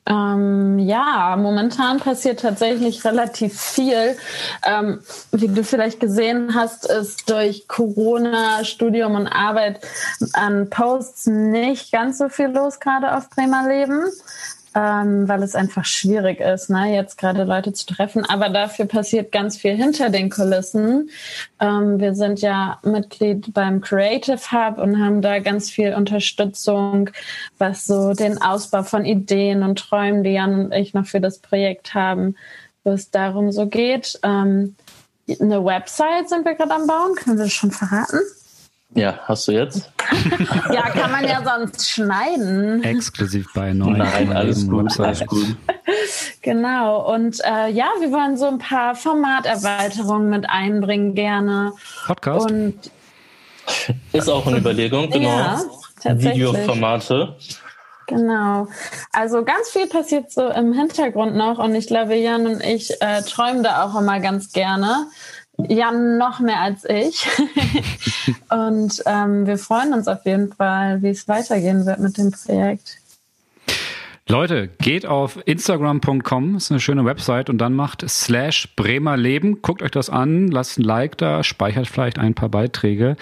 Ähm, 0.06 0.80
ja, 0.80 1.36
momentan 1.38 2.00
passiert 2.00 2.40
tatsächlich 2.40 3.04
relativ 3.04 3.60
viel. 3.60 4.16
Ähm, 4.66 5.00
wie 5.30 5.48
du 5.48 5.62
vielleicht 5.62 6.00
gesehen 6.00 6.54
hast, 6.54 6.90
ist 6.90 7.30
durch 7.30 7.68
Corona, 7.68 8.64
Studium 8.64 9.14
und 9.14 9.28
Arbeit 9.28 9.80
an 10.32 10.68
Posts 10.68 11.26
nicht 11.26 11.92
ganz 11.92 12.18
so 12.18 12.28
viel 12.28 12.48
los, 12.48 12.80
gerade 12.80 13.16
auf 13.16 13.30
Bremer 13.30 13.68
Leben 13.68 14.02
ähm, 14.74 15.28
weil 15.28 15.42
es 15.42 15.54
einfach 15.54 15.84
schwierig 15.84 16.40
ist, 16.40 16.70
ne, 16.70 16.94
jetzt 16.94 17.18
gerade 17.18 17.44
Leute 17.44 17.72
zu 17.72 17.86
treffen. 17.86 18.24
Aber 18.24 18.48
dafür 18.48 18.86
passiert 18.86 19.32
ganz 19.32 19.56
viel 19.56 19.74
hinter 19.74 20.10
den 20.10 20.30
Kulissen. 20.30 21.10
Ähm, 21.60 21.98
wir 21.98 22.14
sind 22.14 22.40
ja 22.40 22.78
Mitglied 22.82 23.52
beim 23.52 23.80
Creative 23.80 24.38
Hub 24.52 24.78
und 24.78 25.02
haben 25.02 25.22
da 25.22 25.40
ganz 25.40 25.70
viel 25.70 25.94
Unterstützung, 25.94 27.10
was 27.58 27.86
so 27.86 28.12
den 28.14 28.40
Ausbau 28.40 28.82
von 28.84 29.04
Ideen 29.04 29.62
und 29.62 29.78
Träumen, 29.78 30.22
die 30.22 30.30
Jan 30.30 30.66
und 30.66 30.72
ich 30.72 30.94
noch 30.94 31.06
für 31.06 31.20
das 31.20 31.38
Projekt 31.38 31.94
haben, 31.94 32.36
wo 32.84 32.92
es 32.92 33.10
darum 33.10 33.50
so 33.50 33.66
geht. 33.66 34.20
Ähm, 34.22 34.76
eine 35.40 35.64
Website 35.64 36.28
sind 36.28 36.44
wir 36.44 36.54
gerade 36.54 36.74
am 36.74 36.86
Bauen, 36.86 37.14
können 37.14 37.38
wir 37.38 37.44
das 37.44 37.52
schon 37.52 37.70
verraten? 37.70 38.18
Ja, 38.94 39.20
hast 39.24 39.46
du 39.46 39.52
jetzt? 39.52 39.90
ja, 40.72 40.82
kann 40.90 41.12
man 41.12 41.24
ja 41.24 41.42
sonst 41.44 41.88
schneiden. 41.88 42.82
Exklusiv 42.82 43.46
bei 43.54 43.72
neuen. 43.72 43.98
Nein, 43.98 44.32
alles 44.32 44.68
gut, 44.68 44.98
alles 44.98 45.26
gut. 45.26 45.56
Genau. 46.42 47.12
Und 47.12 47.40
äh, 47.44 47.68
ja, 47.68 47.88
wir 48.00 48.10
wollen 48.10 48.36
so 48.36 48.46
ein 48.46 48.58
paar 48.58 48.94
Formaterweiterungen 48.94 50.30
mit 50.30 50.48
einbringen 50.48 51.14
gerne. 51.14 51.72
Podcast. 52.06 52.50
Und 52.50 52.90
ist 54.12 54.28
auch 54.28 54.46
eine 54.46 54.58
Überlegung, 54.58 55.10
genau. 55.10 55.28
Ja, 55.28 55.64
Videoformate. 56.04 57.36
Genau. 58.06 58.66
Also 59.12 59.44
ganz 59.44 59.70
viel 59.70 59.86
passiert 59.86 60.32
so 60.32 60.48
im 60.48 60.72
Hintergrund 60.72 61.36
noch 61.36 61.58
und 61.58 61.74
ich 61.74 61.86
glaube, 61.86 62.16
Jan 62.16 62.46
und 62.46 62.64
ich 62.64 63.00
äh, 63.00 63.22
träumen 63.22 63.62
da 63.62 63.84
auch 63.84 64.00
immer 64.00 64.18
ganz 64.18 64.52
gerne. 64.52 65.06
Jan 65.68 66.18
noch 66.18 66.40
mehr 66.40 66.60
als 66.60 66.84
ich. 66.88 67.26
und 68.50 69.02
ähm, 69.06 69.46
wir 69.46 69.58
freuen 69.58 69.92
uns 69.92 70.08
auf 70.08 70.24
jeden 70.24 70.52
Fall, 70.52 71.02
wie 71.02 71.08
es 71.08 71.28
weitergehen 71.28 71.86
wird 71.86 72.00
mit 72.00 72.18
dem 72.18 72.30
Projekt. 72.30 72.98
Leute, 74.28 74.68
geht 74.78 75.06
auf 75.06 75.40
instagram.com, 75.44 76.54
ist 76.54 76.70
eine 76.70 76.78
schöne 76.78 77.04
Website 77.04 77.50
und 77.50 77.58
dann 77.58 77.74
macht 77.74 78.08
slash 78.08 78.68
Bremer 78.76 79.16
Leben. 79.16 79.60
Guckt 79.60 79.82
euch 79.82 79.90
das 79.90 80.08
an, 80.08 80.46
lasst 80.48 80.78
ein 80.78 80.84
Like 80.84 81.18
da, 81.18 81.42
speichert 81.42 81.88
vielleicht 81.88 82.18
ein 82.18 82.34
paar 82.34 82.48
Beiträge. 82.48 83.16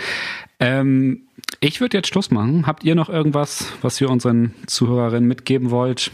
Ähm, 0.60 1.22
ich 1.60 1.80
würde 1.80 1.96
jetzt 1.96 2.08
Schluss 2.08 2.30
machen. 2.30 2.66
Habt 2.66 2.84
ihr 2.84 2.94
noch 2.94 3.08
irgendwas, 3.08 3.72
was 3.80 3.98
ihr 4.00 4.10
unseren 4.10 4.54
Zuhörerinnen 4.66 5.26
mitgeben 5.26 5.70
wollt? 5.70 6.10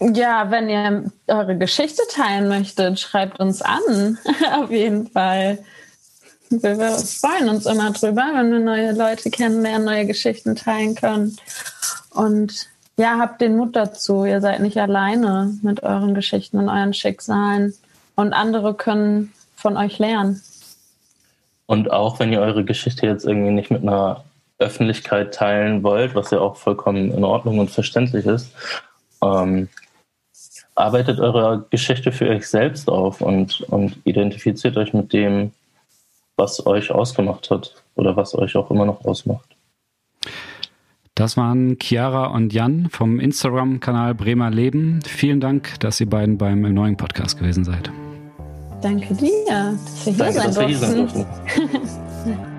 Ja, 0.00 0.50
wenn 0.50 0.68
ihr 0.68 1.10
eure 1.26 1.56
Geschichte 1.56 2.02
teilen 2.10 2.48
möchtet, 2.48 3.00
schreibt 3.00 3.40
uns 3.40 3.62
an. 3.62 4.18
Auf 4.54 4.70
jeden 4.70 5.08
Fall. 5.08 5.58
Wir 6.50 6.90
freuen 6.90 7.48
uns 7.48 7.66
immer 7.66 7.90
drüber, 7.92 8.30
wenn 8.34 8.52
wir 8.52 8.60
neue 8.60 8.92
Leute 8.92 9.30
kennenlernen, 9.30 9.84
neue 9.84 10.06
Geschichten 10.06 10.54
teilen 10.54 10.94
können. 10.94 11.36
Und 12.10 12.68
ja, 12.98 13.18
habt 13.18 13.40
den 13.40 13.56
Mut 13.56 13.74
dazu. 13.74 14.24
Ihr 14.24 14.40
seid 14.40 14.60
nicht 14.60 14.76
alleine 14.76 15.54
mit 15.62 15.82
euren 15.82 16.14
Geschichten 16.14 16.58
und 16.58 16.68
euren 16.68 16.94
Schicksalen. 16.94 17.74
Und 18.14 18.32
andere 18.32 18.74
können 18.74 19.32
von 19.56 19.76
euch 19.76 19.98
lernen. 19.98 20.42
Und 21.66 21.90
auch 21.90 22.20
wenn 22.20 22.32
ihr 22.32 22.40
eure 22.40 22.64
Geschichte 22.64 23.06
jetzt 23.06 23.24
irgendwie 23.24 23.50
nicht 23.50 23.70
mit 23.70 23.82
einer 23.82 24.24
Öffentlichkeit 24.58 25.34
teilen 25.34 25.82
wollt, 25.82 26.14
was 26.14 26.30
ja 26.30 26.38
auch 26.38 26.56
vollkommen 26.56 27.10
in 27.10 27.24
Ordnung 27.24 27.58
und 27.58 27.70
verständlich 27.70 28.24
ist, 28.24 28.52
ähm, 29.22 29.68
arbeitet 30.76 31.18
eure 31.18 31.66
Geschichte 31.70 32.12
für 32.12 32.28
euch 32.28 32.46
selbst 32.46 32.88
auf 32.88 33.20
und, 33.20 33.62
und 33.62 33.96
identifiziert 34.04 34.76
euch 34.76 34.92
mit 34.92 35.12
dem, 35.12 35.52
was 36.36 36.64
euch 36.66 36.90
ausgemacht 36.92 37.50
hat 37.50 37.74
oder 37.96 38.16
was 38.16 38.34
euch 38.36 38.54
auch 38.56 38.70
immer 38.70 38.84
noch 38.84 39.04
ausmacht. 39.04 39.56
Das 41.14 41.38
waren 41.38 41.78
Chiara 41.80 42.26
und 42.26 42.52
Jan 42.52 42.88
vom 42.90 43.18
Instagram-Kanal 43.18 44.14
Bremer 44.14 44.50
Leben. 44.50 45.00
Vielen 45.06 45.40
Dank, 45.40 45.80
dass 45.80 45.98
ihr 45.98 46.10
beiden 46.10 46.36
beim 46.36 46.60
neuen 46.60 46.98
Podcast 46.98 47.38
gewesen 47.38 47.64
seid. 47.64 47.90
Danke 48.82 49.14
dir, 49.14 49.78
dass 50.04 50.06
wir 50.06 50.12
hier 50.12 50.34
Danke, 50.34 50.74
sein 50.76 50.96
durften. 50.96 51.26